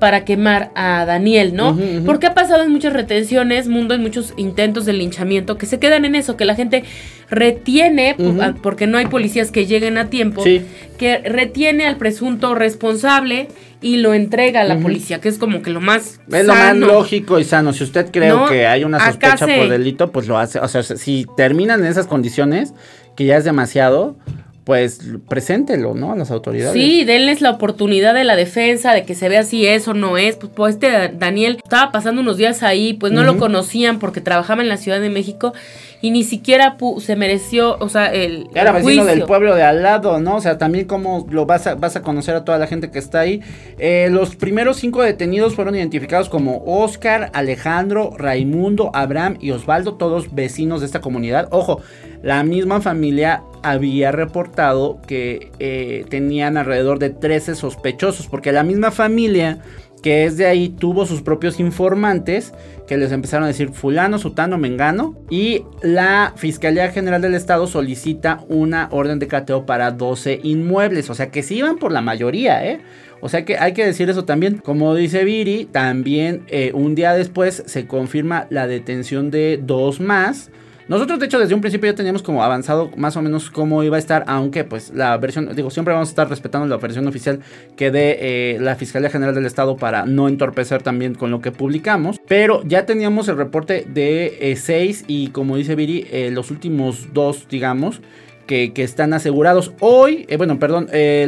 para 0.00 0.24
quemar 0.24 0.70
a 0.74 1.04
Daniel, 1.04 1.54
¿no? 1.54 1.78
Porque 2.06 2.26
ha 2.26 2.34
pasado 2.34 2.62
en 2.64 2.70
muchas 2.72 2.92
retenciones, 2.92 3.68
mundo, 3.68 3.94
en 3.94 4.00
muchos 4.02 4.34
intentos 4.36 4.84
de 4.86 4.92
linchamiento 4.94 5.56
que 5.58 5.66
se 5.66 5.78
quedan 5.78 6.04
en 6.04 6.14
eso, 6.16 6.36
que 6.36 6.44
la 6.44 6.54
gente 6.56 6.82
retiene, 7.30 8.14
po- 8.16 8.24
Ujú. 8.24 8.42
a- 8.42 8.54
porque 8.60 8.86
no 8.86 8.98
hay 8.98 9.06
policías 9.06 9.50
que 9.50 9.66
lleguen 9.66 9.98
a 9.98 10.10
tiempo, 10.10 10.42
Sí. 10.42 10.62
que 10.98 11.18
retiene 11.18 11.86
al 11.86 11.96
presunto 11.96 12.54
responsable 12.54 13.48
y 13.80 13.96
lo 13.96 14.14
entrega 14.14 14.60
a 14.60 14.64
la 14.64 14.78
policía, 14.78 15.20
que 15.20 15.28
es 15.28 15.38
como 15.38 15.60
que 15.62 15.70
lo 15.70 15.80
más 15.80 16.20
Es 16.30 16.46
lo 16.46 16.54
más 16.54 16.76
lógico 16.76 17.38
y 17.40 17.44
sano. 17.44 17.72
Si 17.72 17.82
usted 17.82 18.10
cree 18.12 18.28
No, 18.28 18.46
que 18.46 18.66
hay 18.66 18.84
una 18.84 18.98
sospecha 19.04 19.46
por 19.46 19.68
delito, 19.68 20.12
pues 20.12 20.28
lo 20.28 20.38
hace. 20.38 20.60
O 20.60 20.68
sea, 20.68 20.82
si 20.84 21.26
terminan 21.36 21.80
en 21.80 21.86
esas 21.86 22.06
condiciones, 22.06 22.74
que 23.16 23.24
ya 23.24 23.36
es 23.36 23.44
demasiado, 23.44 24.16
pues 24.64 25.00
preséntelo, 25.28 25.94
¿no? 25.94 26.12
A 26.12 26.16
las 26.16 26.30
autoridades. 26.30 26.72
Sí, 26.72 27.04
denles 27.04 27.40
la 27.40 27.50
oportunidad 27.50 28.14
de 28.14 28.22
la 28.24 28.36
defensa, 28.36 28.92
de 28.94 29.04
que 29.04 29.14
se 29.14 29.28
vea 29.28 29.42
si 29.42 29.66
es 29.66 29.88
o 29.88 29.94
no 29.94 30.18
es. 30.18 30.36
Pues, 30.36 30.52
pues, 30.54 30.74
este 30.74 30.90
Da- 30.90 31.08
Daniel 31.08 31.58
estaba 31.62 31.90
pasando 31.90 32.20
unos 32.20 32.36
días 32.36 32.62
ahí, 32.62 32.92
pues 32.94 33.12
no 33.12 33.24
lo 33.24 33.38
conocían 33.38 33.98
porque 33.98 34.20
trabajaba 34.20 34.62
en 34.62 34.68
la 34.68 34.76
Ciudad 34.76 35.00
de 35.00 35.10
México 35.10 35.52
y 36.00 36.10
ni 36.10 36.24
siquiera 36.24 36.76
se 36.98 37.14
mereció, 37.16 37.76
o 37.78 37.88
sea, 37.88 38.12
el, 38.12 38.48
Era 38.54 38.76
el 38.76 38.84
vecino 38.84 39.04
del 39.04 39.22
pueblo 39.22 39.54
de 39.54 39.62
al 39.62 39.82
lado, 39.84 40.20
¿no? 40.20 40.36
O 40.36 40.40
sea, 40.40 40.58
también 40.58 40.84
cómo 40.86 41.26
lo 41.30 41.46
vas 41.46 41.66
a, 41.68 41.76
vas 41.76 41.94
a 41.94 42.02
conocer 42.02 42.34
a 42.34 42.44
toda 42.44 42.58
la 42.58 42.66
gente 42.66 42.90
que 42.90 42.98
está 42.98 43.20
ahí. 43.20 43.40
Eh, 43.78 44.08
los 44.10 44.34
primeros 44.34 44.78
cinco 44.78 45.02
detenidos 45.02 45.54
fueron 45.54 45.76
identificados 45.76 46.28
como 46.28 46.62
Oscar, 46.66 47.30
Alejandro, 47.34 48.10
Raimundo, 48.16 48.90
Abraham 48.94 49.38
y 49.40 49.52
Osvaldo, 49.52 49.94
todos 49.94 50.34
vecinos 50.34 50.80
de 50.80 50.86
esta 50.86 51.00
comunidad. 51.00 51.46
Ojo, 51.52 51.80
la 52.22 52.42
misma 52.44 52.80
familia 52.80 53.42
había 53.62 54.12
reportado 54.12 55.00
que 55.06 55.50
eh, 55.58 56.04
tenían 56.08 56.56
alrededor 56.56 56.98
de 56.98 57.10
13 57.10 57.54
sospechosos, 57.54 58.26
porque 58.26 58.52
la 58.52 58.62
misma 58.62 58.90
familia 58.90 59.60
que 60.02 60.24
es 60.24 60.36
de 60.36 60.46
ahí 60.46 60.68
tuvo 60.68 61.06
sus 61.06 61.22
propios 61.22 61.60
informantes 61.60 62.52
que 62.88 62.96
les 62.96 63.12
empezaron 63.12 63.44
a 63.44 63.48
decir 63.48 63.70
fulano, 63.70 64.18
sutano, 64.18 64.58
mengano 64.58 65.16
y 65.30 65.64
la 65.80 66.32
Fiscalía 66.36 66.90
General 66.90 67.22
del 67.22 67.34
Estado 67.34 67.66
solicita 67.68 68.44
una 68.48 68.88
orden 68.90 69.20
de 69.20 69.28
cateo 69.28 69.64
para 69.64 69.92
12 69.92 70.40
inmuebles, 70.42 71.08
o 71.08 71.14
sea 71.14 71.30
que 71.30 71.42
sí 71.42 71.58
iban 71.58 71.78
por 71.78 71.92
la 71.92 72.00
mayoría, 72.00 72.66
¿eh? 72.66 72.80
O 73.20 73.28
sea 73.28 73.44
que 73.44 73.56
hay 73.56 73.72
que 73.72 73.86
decir 73.86 74.10
eso 74.10 74.24
también. 74.24 74.58
Como 74.58 74.96
dice 74.96 75.22
Viri, 75.22 75.66
también 75.66 76.42
eh, 76.48 76.72
un 76.74 76.96
día 76.96 77.12
después 77.12 77.62
se 77.66 77.86
confirma 77.86 78.48
la 78.50 78.66
detención 78.66 79.30
de 79.30 79.60
dos 79.62 80.00
más. 80.00 80.50
Nosotros, 80.88 81.18
de 81.18 81.26
hecho, 81.26 81.38
desde 81.38 81.54
un 81.54 81.60
principio 81.60 81.90
ya 81.90 81.96
teníamos 81.96 82.22
como 82.22 82.42
avanzado 82.42 82.90
más 82.96 83.16
o 83.16 83.22
menos 83.22 83.50
cómo 83.50 83.82
iba 83.82 83.96
a 83.96 83.98
estar, 83.98 84.24
aunque 84.26 84.64
pues 84.64 84.92
la 84.94 85.16
versión, 85.16 85.54
digo, 85.54 85.70
siempre 85.70 85.94
vamos 85.94 86.08
a 86.08 86.12
estar 86.12 86.28
respetando 86.28 86.66
la 86.66 86.76
versión 86.76 87.06
oficial 87.06 87.40
que 87.76 87.90
dé 87.90 88.18
eh, 88.20 88.58
la 88.60 88.76
Fiscalía 88.76 89.10
General 89.10 89.34
del 89.34 89.46
Estado 89.46 89.76
para 89.76 90.04
no 90.06 90.28
entorpecer 90.28 90.82
también 90.82 91.14
con 91.14 91.30
lo 91.30 91.40
que 91.40 91.52
publicamos. 91.52 92.20
Pero 92.26 92.62
ya 92.64 92.86
teníamos 92.86 93.28
el 93.28 93.36
reporte 93.36 93.86
de 93.88 94.56
6 94.58 95.04
y 95.06 95.28
como 95.28 95.56
dice 95.56 95.74
Viri, 95.74 96.06
eh, 96.10 96.30
los 96.32 96.50
últimos 96.50 97.08
dos, 97.12 97.46
digamos, 97.48 98.00
que, 98.46 98.72
están 98.76 99.14
asegurados. 99.14 99.72
Hoy, 99.80 100.26
eh, 100.28 100.36
bueno, 100.36 100.58
perdón, 100.58 100.88
eh, 100.92 101.26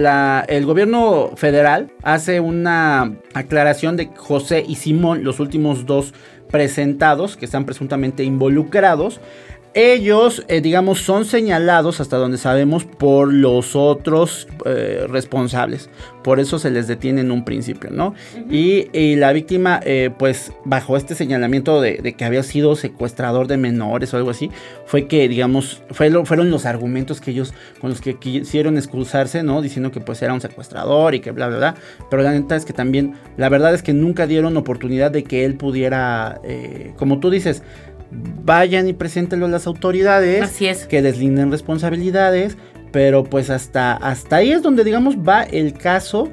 el 0.48 0.66
gobierno 0.66 1.32
federal 1.36 1.90
hace 2.02 2.40
una 2.40 3.14
aclaración 3.32 3.96
de 3.96 4.10
José 4.16 4.64
y 4.66 4.76
Simón, 4.76 5.24
los 5.24 5.40
últimos 5.40 5.86
dos 5.86 6.12
presentados 6.54 7.36
que 7.36 7.46
están 7.46 7.64
presuntamente 7.64 8.22
involucrados. 8.22 9.20
Ellos, 9.76 10.44
eh, 10.46 10.60
digamos, 10.60 11.00
son 11.00 11.24
señalados 11.24 12.00
hasta 12.00 12.16
donde 12.16 12.38
sabemos 12.38 12.84
por 12.84 13.32
los 13.32 13.74
otros 13.74 14.46
eh, 14.64 15.04
responsables. 15.08 15.90
Por 16.22 16.38
eso 16.38 16.60
se 16.60 16.70
les 16.70 16.86
detiene 16.86 17.22
en 17.22 17.32
un 17.32 17.44
principio, 17.44 17.90
¿no? 17.90 18.14
y, 18.48 19.16
la 19.16 19.32
víctima, 19.32 19.80
eh, 19.84 20.10
pues, 20.16 20.52
bajo 20.64 20.96
este 20.96 21.16
señalamiento 21.16 21.80
de, 21.80 22.14
que 22.16 22.24
había 22.24 22.44
sido 22.44 22.76
secuestrador 22.76 23.48
de 23.48 23.56
menores 23.56 24.14
o 24.14 24.16
algo 24.16 24.30
así, 24.30 24.48
fue 24.86 25.08
que, 25.08 25.28
digamos, 25.28 25.82
fueron 25.90 26.50
los 26.50 26.66
argumentos 26.66 27.20
que 27.20 27.32
ellos, 27.32 27.52
con 27.80 27.90
los 27.90 28.00
que 28.00 28.14
quisieron 28.14 28.78
excusarse, 28.78 29.42
¿no? 29.42 29.60
Diciendo 29.60 29.90
que 29.90 30.00
pues 30.00 30.22
era 30.22 30.32
un 30.32 30.40
secuestrador 30.40 31.16
y 31.16 31.20
que 31.20 31.32
bla, 31.32 31.48
bla, 31.48 31.56
bla. 31.56 31.74
Pero 32.10 32.22
la 32.22 32.30
neta 32.30 32.54
es 32.54 32.64
que 32.64 32.72
también, 32.72 33.14
la 33.36 33.48
verdad 33.48 33.74
es 33.74 33.82
que 33.82 33.92
nunca 33.92 34.28
dieron 34.28 34.56
oportunidad 34.56 35.10
de 35.10 35.24
que 35.24 35.44
él 35.44 35.56
pudiera, 35.56 36.40
como 36.96 37.18
tú 37.18 37.28
dices, 37.28 37.62
vayan 38.10 38.88
y 38.88 38.92
preséntenlo 38.92 39.46
a 39.46 39.48
las 39.48 39.66
autoridades. 39.66 40.42
Así 40.42 40.66
es. 40.66 40.86
Que 40.86 41.02
deslinden 41.02 41.50
responsabilidades. 41.50 42.56
Pero 42.92 43.24
pues 43.24 43.50
hasta, 43.50 43.94
hasta 43.94 44.36
ahí 44.36 44.52
es 44.52 44.62
donde 44.62 44.84
digamos 44.84 45.16
va 45.16 45.42
el 45.42 45.72
caso. 45.72 46.30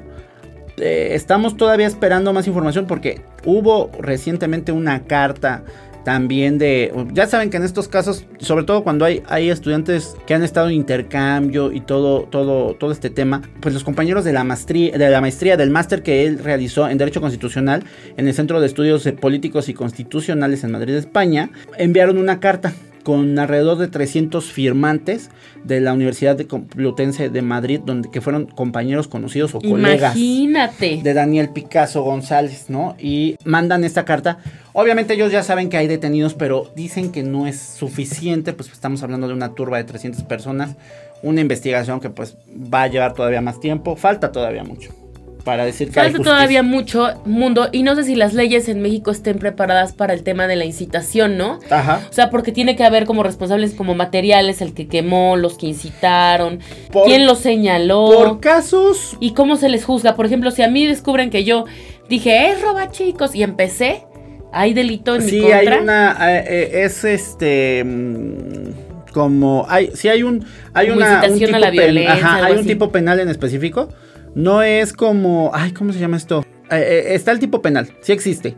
Eh, 0.76 1.08
estamos 1.12 1.56
todavía 1.56 1.86
esperando 1.86 2.32
más 2.32 2.46
información 2.46 2.86
porque 2.86 3.20
hubo 3.44 3.90
recientemente 3.98 4.72
una 4.72 5.04
carta 5.04 5.64
también 6.04 6.58
de, 6.58 6.92
ya 7.12 7.26
saben 7.26 7.50
que 7.50 7.56
en 7.56 7.62
estos 7.62 7.88
casos, 7.88 8.26
sobre 8.38 8.64
todo 8.64 8.82
cuando 8.82 9.04
hay, 9.04 9.22
hay 9.28 9.50
estudiantes 9.50 10.16
que 10.26 10.34
han 10.34 10.42
estado 10.42 10.68
en 10.68 10.74
intercambio 10.74 11.72
y 11.72 11.80
todo, 11.80 12.24
todo, 12.24 12.74
todo 12.74 12.92
este 12.92 13.10
tema, 13.10 13.42
pues 13.60 13.74
los 13.74 13.84
compañeros 13.84 14.24
de 14.24 14.32
la 14.32 14.44
maestría, 14.44 14.96
de 14.96 15.10
la 15.10 15.20
maestría 15.20 15.56
del 15.56 15.70
máster 15.70 16.02
que 16.02 16.26
él 16.26 16.38
realizó 16.38 16.88
en 16.88 16.98
Derecho 16.98 17.20
Constitucional 17.20 17.84
en 18.16 18.28
el 18.28 18.34
Centro 18.34 18.60
de 18.60 18.66
Estudios 18.66 19.08
Políticos 19.20 19.68
y 19.68 19.74
Constitucionales 19.74 20.64
en 20.64 20.72
Madrid, 20.72 20.94
España, 20.94 21.50
enviaron 21.78 22.18
una 22.18 22.40
carta 22.40 22.72
con 23.02 23.38
alrededor 23.38 23.78
de 23.78 23.88
300 23.88 24.52
firmantes 24.52 25.30
de 25.64 25.80
la 25.80 25.92
Universidad 25.92 26.36
de 26.36 26.46
Complutense 26.46 27.28
de 27.28 27.42
Madrid, 27.42 27.80
donde 27.84 28.10
que 28.10 28.20
fueron 28.20 28.46
compañeros 28.46 29.08
conocidos 29.08 29.54
o 29.54 29.60
colegas 29.60 30.14
de 30.14 31.14
Daniel 31.14 31.50
Picasso 31.50 32.02
González, 32.02 32.66
¿no? 32.68 32.96
Y 32.98 33.36
mandan 33.44 33.84
esta 33.84 34.04
carta. 34.04 34.38
Obviamente 34.72 35.14
ellos 35.14 35.32
ya 35.32 35.42
saben 35.42 35.68
que 35.68 35.76
hay 35.76 35.86
detenidos, 35.86 36.34
pero 36.34 36.70
dicen 36.74 37.12
que 37.12 37.22
no 37.22 37.46
es 37.46 37.60
suficiente, 37.60 38.52
pues 38.52 38.70
estamos 38.70 39.02
hablando 39.02 39.28
de 39.28 39.34
una 39.34 39.54
turba 39.54 39.78
de 39.78 39.84
300 39.84 40.22
personas, 40.24 40.76
una 41.22 41.40
investigación 41.40 42.00
que 42.00 42.10
pues 42.10 42.36
va 42.52 42.84
a 42.84 42.88
llevar 42.88 43.14
todavía 43.14 43.40
más 43.40 43.60
tiempo, 43.60 43.96
falta 43.96 44.32
todavía 44.32 44.64
mucho 44.64 45.01
para 45.42 45.64
decir 45.64 45.88
que 45.88 45.94
Falta 45.94 46.18
todavía 46.18 46.62
mucho 46.62 47.08
mundo 47.24 47.68
y 47.72 47.82
no 47.82 47.94
sé 47.94 48.04
si 48.04 48.14
las 48.14 48.34
leyes 48.34 48.68
en 48.68 48.80
México 48.80 49.10
estén 49.10 49.38
preparadas 49.38 49.92
para 49.92 50.14
el 50.14 50.22
tema 50.22 50.46
de 50.46 50.56
la 50.56 50.64
incitación, 50.64 51.36
¿no? 51.36 51.58
Ajá. 51.70 52.02
O 52.08 52.12
sea, 52.12 52.30
porque 52.30 52.52
tiene 52.52 52.76
que 52.76 52.84
haber 52.84 53.04
como 53.04 53.22
responsables 53.22 53.74
como 53.74 53.94
materiales, 53.94 54.60
el 54.60 54.74
que 54.74 54.88
quemó, 54.88 55.36
los 55.36 55.58
que 55.58 55.66
incitaron, 55.66 56.60
quién 57.04 57.26
los 57.26 57.38
señaló. 57.38 58.10
Por 58.12 58.40
casos. 58.40 59.16
Y 59.20 59.32
cómo 59.32 59.56
se 59.56 59.68
les 59.68 59.84
juzga. 59.84 60.14
Por 60.14 60.26
ejemplo, 60.26 60.50
si 60.50 60.62
a 60.62 60.68
mí 60.68 60.86
descubren 60.86 61.30
que 61.30 61.44
yo 61.44 61.64
dije, 62.08 62.50
es 62.50 62.60
roba 62.60 62.90
chicos, 62.90 63.34
y 63.34 63.42
empecé, 63.42 64.04
hay 64.52 64.74
delito 64.74 65.16
en 65.16 65.24
mi 65.24 65.40
contra. 65.40 65.60
Sí, 65.60 65.68
hay 65.68 65.78
una, 65.78 66.16
eh, 66.20 66.44
eh, 66.46 66.70
es 66.84 67.04
este... 67.04 67.84
Mm, 67.84 68.92
como 69.12 69.66
hay 69.68 69.90
si 69.94 70.08
hay 70.08 70.22
un 70.22 70.44
hay 70.72 70.88
una 70.88 71.22
un 71.28 71.38
tipo 71.38 71.54
a 71.54 71.58
la 71.58 72.12
ajá, 72.12 72.46
hay 72.46 72.56
un 72.56 72.66
tipo 72.66 72.90
penal 72.90 73.20
en 73.20 73.28
específico 73.28 73.90
no 74.34 74.62
es 74.62 74.92
como, 74.92 75.50
ay, 75.54 75.72
¿cómo 75.72 75.92
se 75.92 75.98
llama 75.98 76.16
esto? 76.16 76.44
Eh, 76.70 76.76
eh, 76.76 77.14
está 77.14 77.32
el 77.32 77.38
tipo 77.38 77.60
penal, 77.60 77.88
sí 78.00 78.12
existe, 78.12 78.56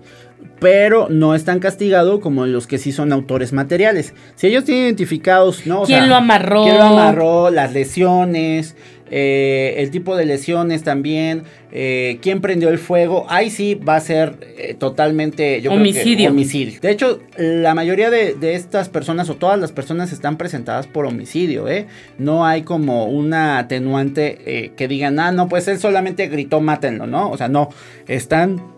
pero 0.60 1.08
no 1.08 1.34
es 1.34 1.44
tan 1.44 1.58
castigado 1.58 2.20
como 2.20 2.46
los 2.46 2.66
que 2.66 2.78
sí 2.78 2.92
son 2.92 3.12
autores 3.12 3.52
materiales. 3.52 4.14
Si 4.36 4.46
ellos 4.46 4.64
tienen 4.64 4.84
identificados, 4.84 5.66
¿no? 5.66 5.82
¿Quién 5.82 6.08
lo 6.08 6.14
amarró? 6.14 6.62
¿Quién 6.62 6.78
lo 6.78 6.84
amarró? 6.84 7.50
Las 7.50 7.72
lesiones, 7.72 8.76
eh, 9.10 9.74
el 9.78 9.90
tipo 9.90 10.16
de 10.16 10.24
lesiones 10.24 10.82
también, 10.82 11.42
eh, 11.72 12.18
quién 12.22 12.40
prendió 12.40 12.70
el 12.70 12.78
fuego, 12.78 13.26
ahí 13.28 13.50
sí 13.50 13.74
va 13.74 13.96
a 13.96 14.00
ser 14.00 14.36
eh, 14.56 14.74
totalmente 14.74 15.66
homicidio. 15.68 16.30
homicidio. 16.30 16.80
De 16.80 16.90
hecho, 16.90 17.20
la 17.36 17.74
mayoría 17.74 18.10
de, 18.10 18.34
estas 18.54 18.88
personas 18.88 19.28
o 19.30 19.36
todas 19.36 19.58
las 19.58 19.72
personas 19.72 20.12
están 20.12 20.36
presentadas 20.36 20.86
por 20.86 21.06
homicidio, 21.06 21.68
¿eh? 21.68 21.86
No 22.18 22.46
hay 22.46 22.62
como 22.62 23.06
una 23.06 23.58
atenuante 23.58 24.72
que 24.76 24.88
digan, 24.88 25.18
ah, 25.18 25.32
no, 25.32 25.48
pues 25.48 25.68
él 25.68 25.78
solamente 25.78 26.28
gritó, 26.28 26.60
mátenlo, 26.60 27.06
¿no? 27.06 27.30
O 27.30 27.36
sea, 27.36 27.48
no, 27.48 27.70
están 28.06 28.73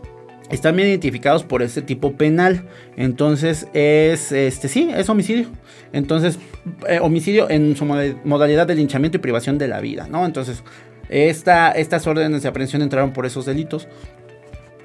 están 0.51 0.77
bien 0.77 0.89
identificados 0.89 1.45
por 1.45 1.63
este 1.63 1.83
tipo 1.83 2.13
penal. 2.13 2.65
Entonces 2.97 3.69
es, 3.73 4.33
este, 4.33 4.69
sí, 4.69 4.91
es 4.95 5.09
homicidio. 5.09 5.49
Entonces, 5.93 6.39
eh, 6.89 6.99
homicidio 7.01 7.49
en 7.51 7.77
su 7.77 7.85
modalidad 7.85 8.67
de 8.67 8.75
linchamiento 8.75 9.19
y 9.19 9.21
privación 9.21 9.59
de 9.59 9.69
la 9.69 9.81
vida, 9.81 10.09
¿no? 10.11 10.27
Entonces, 10.27 10.63
esta, 11.09 11.71
estas 11.73 12.07
órdenes 12.07 12.43
de 12.43 12.49
aprehensión 12.49 12.83
entraron 12.83 13.13
por 13.13 13.27
esos 13.27 13.47
delitos. 13.47 13.89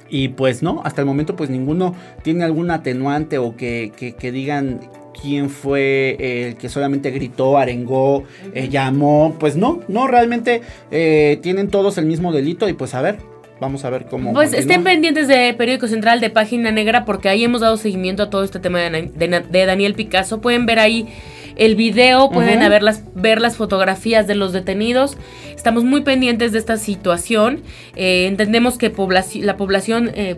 Y 0.09 0.29
pues 0.29 0.61
no, 0.61 0.81
hasta 0.83 1.01
el 1.01 1.07
momento 1.07 1.37
pues 1.37 1.49
ninguno 1.49 1.95
tiene 2.21 2.43
algún 2.43 2.69
atenuante 2.69 3.37
o 3.37 3.55
que, 3.55 3.93
que, 3.95 4.31
digan 4.33 4.81
quién 5.21 5.49
fue 5.49 6.17
el 6.19 6.57
que 6.57 6.67
solamente 6.67 7.11
gritó, 7.11 7.57
arengó, 7.57 8.25
eh, 8.53 8.67
llamó. 8.67 9.37
Pues 9.39 9.55
no, 9.55 9.79
no, 9.87 10.07
realmente 10.07 10.63
eh, 10.91 11.39
tienen 11.41 11.69
todos 11.69 11.97
el 11.97 12.07
mismo 12.07 12.33
delito 12.33 12.67
y 12.67 12.73
pues 12.73 12.93
a 12.93 13.01
ver, 13.01 13.19
Vamos 13.61 13.85
a 13.85 13.91
ver 13.91 14.07
cómo. 14.07 14.33
Pues 14.33 14.53
estén 14.53 14.83
pendientes 14.83 15.27
de 15.27 15.53
Periódico 15.53 15.87
Central, 15.87 16.19
de 16.19 16.31
Página 16.31 16.71
Negra, 16.71 17.05
porque 17.05 17.29
ahí 17.29 17.43
hemos 17.43 17.61
dado 17.61 17.77
seguimiento 17.77 18.23
a 18.23 18.29
todo 18.31 18.43
este 18.43 18.59
tema 18.59 18.79
de, 18.79 19.65
Daniel 19.67 19.93
Picasso. 19.93 20.41
Pueden 20.41 20.65
ver 20.65 20.79
ahí 20.79 21.07
el 21.57 21.75
video, 21.75 22.31
pueden 22.31 22.59
ver, 22.59 22.81
las, 22.81 23.03
ver 23.13 23.39
las 23.39 23.57
fotografías 23.57 24.25
de 24.25 24.33
los 24.33 24.51
detenidos. 24.51 25.15
Estamos 25.55 25.83
muy 25.83 26.01
pendientes 26.01 26.53
de 26.53 26.57
esta 26.57 26.77
situación. 26.77 27.61
Eh, 27.95 28.25
entendemos 28.25 28.79
que 28.79 28.91
la 29.41 29.57
población 29.57 30.09
eh, 30.15 30.37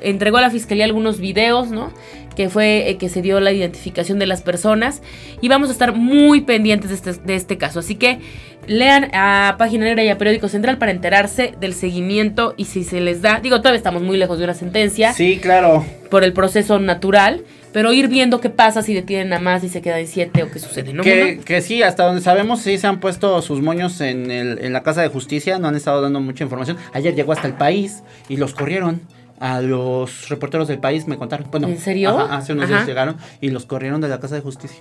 entregó 0.00 0.36
a 0.36 0.42
la 0.42 0.50
fiscalía 0.50 0.84
algunos 0.84 1.18
videos, 1.18 1.72
¿no? 1.72 1.92
Que 2.34 2.48
fue 2.48 2.88
eh, 2.88 2.96
que 2.96 3.08
se 3.08 3.22
dio 3.22 3.40
la 3.40 3.52
identificación 3.52 4.18
de 4.18 4.26
las 4.26 4.42
personas 4.42 5.02
y 5.40 5.48
vamos 5.48 5.68
a 5.68 5.72
estar 5.72 5.94
muy 5.94 6.42
pendientes 6.42 6.90
de 6.90 6.96
este, 6.96 7.22
de 7.22 7.34
este 7.34 7.58
caso. 7.58 7.80
Así 7.80 7.96
que 7.96 8.18
lean 8.66 9.10
a 9.14 9.56
Página 9.58 9.84
Negra 9.84 10.04
y 10.04 10.08
a 10.08 10.18
Periódico 10.18 10.48
Central 10.48 10.78
para 10.78 10.92
enterarse 10.92 11.54
del 11.60 11.74
seguimiento 11.74 12.54
y 12.56 12.66
si 12.66 12.84
se 12.84 13.00
les 13.00 13.22
da, 13.22 13.40
digo, 13.40 13.58
todavía 13.58 13.78
estamos 13.78 14.02
muy 14.02 14.16
lejos 14.16 14.38
de 14.38 14.44
una 14.44 14.54
sentencia. 14.54 15.12
Sí, 15.12 15.38
claro. 15.38 15.84
Por 16.10 16.24
el 16.24 16.32
proceso 16.32 16.78
natural. 16.78 17.44
Pero 17.72 17.92
ir 17.92 18.08
viendo 18.08 18.40
qué 18.40 18.50
pasa 18.50 18.82
si 18.82 18.94
detienen 18.94 19.32
a 19.32 19.38
más 19.38 19.62
y 19.62 19.68
se 19.68 19.80
queda 19.80 20.00
en 20.00 20.08
siete 20.08 20.42
o 20.42 20.50
qué 20.50 20.58
sucede, 20.58 20.92
¿no? 20.92 21.04
Que, 21.04 21.38
que 21.44 21.62
sí, 21.62 21.84
hasta 21.84 22.04
donde 22.04 22.20
sabemos 22.20 22.62
sí 22.62 22.78
se 22.78 22.88
han 22.88 22.98
puesto 22.98 23.40
sus 23.42 23.62
moños 23.62 24.00
en, 24.00 24.28
el, 24.32 24.58
en 24.64 24.72
la 24.72 24.82
Casa 24.82 25.02
de 25.02 25.08
Justicia, 25.08 25.56
no 25.60 25.68
han 25.68 25.76
estado 25.76 26.02
dando 26.02 26.20
mucha 26.20 26.42
información. 26.42 26.78
Ayer 26.92 27.14
llegó 27.14 27.30
hasta 27.30 27.46
el 27.46 27.54
país 27.54 28.02
y 28.28 28.38
los 28.38 28.54
corrieron 28.54 29.02
a 29.40 29.62
los 29.62 30.28
reporteros 30.28 30.68
del 30.68 30.78
país 30.78 31.08
me 31.08 31.16
contaron. 31.16 31.50
Bueno, 31.50 31.66
¿En 31.68 31.78
serio? 31.78 32.16
hace 32.18 32.52
unos 32.52 32.68
días 32.68 32.86
llegaron 32.86 33.16
y 33.40 33.50
los 33.50 33.64
corrieron 33.66 34.00
de 34.00 34.08
la 34.08 34.20
Casa 34.20 34.36
de 34.36 34.42
Justicia. 34.42 34.80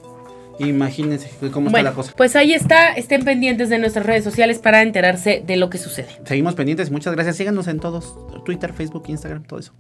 Imagínense 0.59 1.31
cómo 1.51 1.67
está 1.67 1.81
la 1.81 1.93
cosa. 1.93 2.11
Pues 2.17 2.35
ahí 2.35 2.53
está, 2.53 2.89
estén 2.89 3.23
pendientes 3.23 3.69
de 3.69 3.79
nuestras 3.79 4.05
redes 4.05 4.25
sociales 4.25 4.59
para 4.59 4.81
enterarse 4.81 5.41
de 5.45 5.55
lo 5.55 5.69
que 5.69 5.77
sucede. 5.77 6.09
Seguimos 6.25 6.53
pendientes, 6.55 6.91
muchas 6.91 7.13
gracias. 7.13 7.37
Síganos 7.37 7.67
en 7.67 7.79
todos, 7.79 8.13
Twitter, 8.43 8.73
Facebook, 8.73 9.05
Instagram, 9.07 9.43
todo 9.43 9.61
eso. 9.61 9.71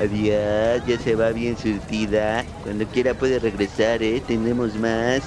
Adiós, 0.00 0.86
ya 0.86 0.98
se 1.02 1.16
va 1.16 1.30
bien 1.30 1.56
surtida. 1.56 2.44
Cuando 2.62 2.86
quiera 2.86 3.14
puede 3.14 3.40
regresar, 3.40 4.02
¿eh? 4.04 4.22
Tenemos 4.24 4.76
más. 4.76 5.22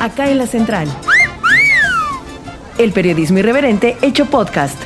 Acá 0.00 0.30
en 0.30 0.38
la 0.38 0.46
central. 0.46 0.88
El 2.84 2.92
periodismo 2.92 3.38
irreverente 3.38 3.98
hecho 4.00 4.24
podcast. 4.26 4.80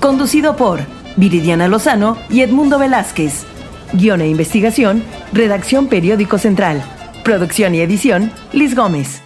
Conducido 0.00 0.56
por 0.56 0.80
Viridiana 1.16 1.68
Lozano 1.68 2.16
y 2.30 2.40
Edmundo 2.40 2.78
Velázquez. 2.78 3.44
Guión 3.92 4.22
e 4.22 4.28
investigación, 4.28 5.04
redacción 5.32 5.88
Periódico 5.88 6.38
Central. 6.38 6.82
Producción 7.24 7.74
y 7.74 7.80
edición, 7.80 8.32
Liz 8.52 8.74
Gómez. 8.74 9.25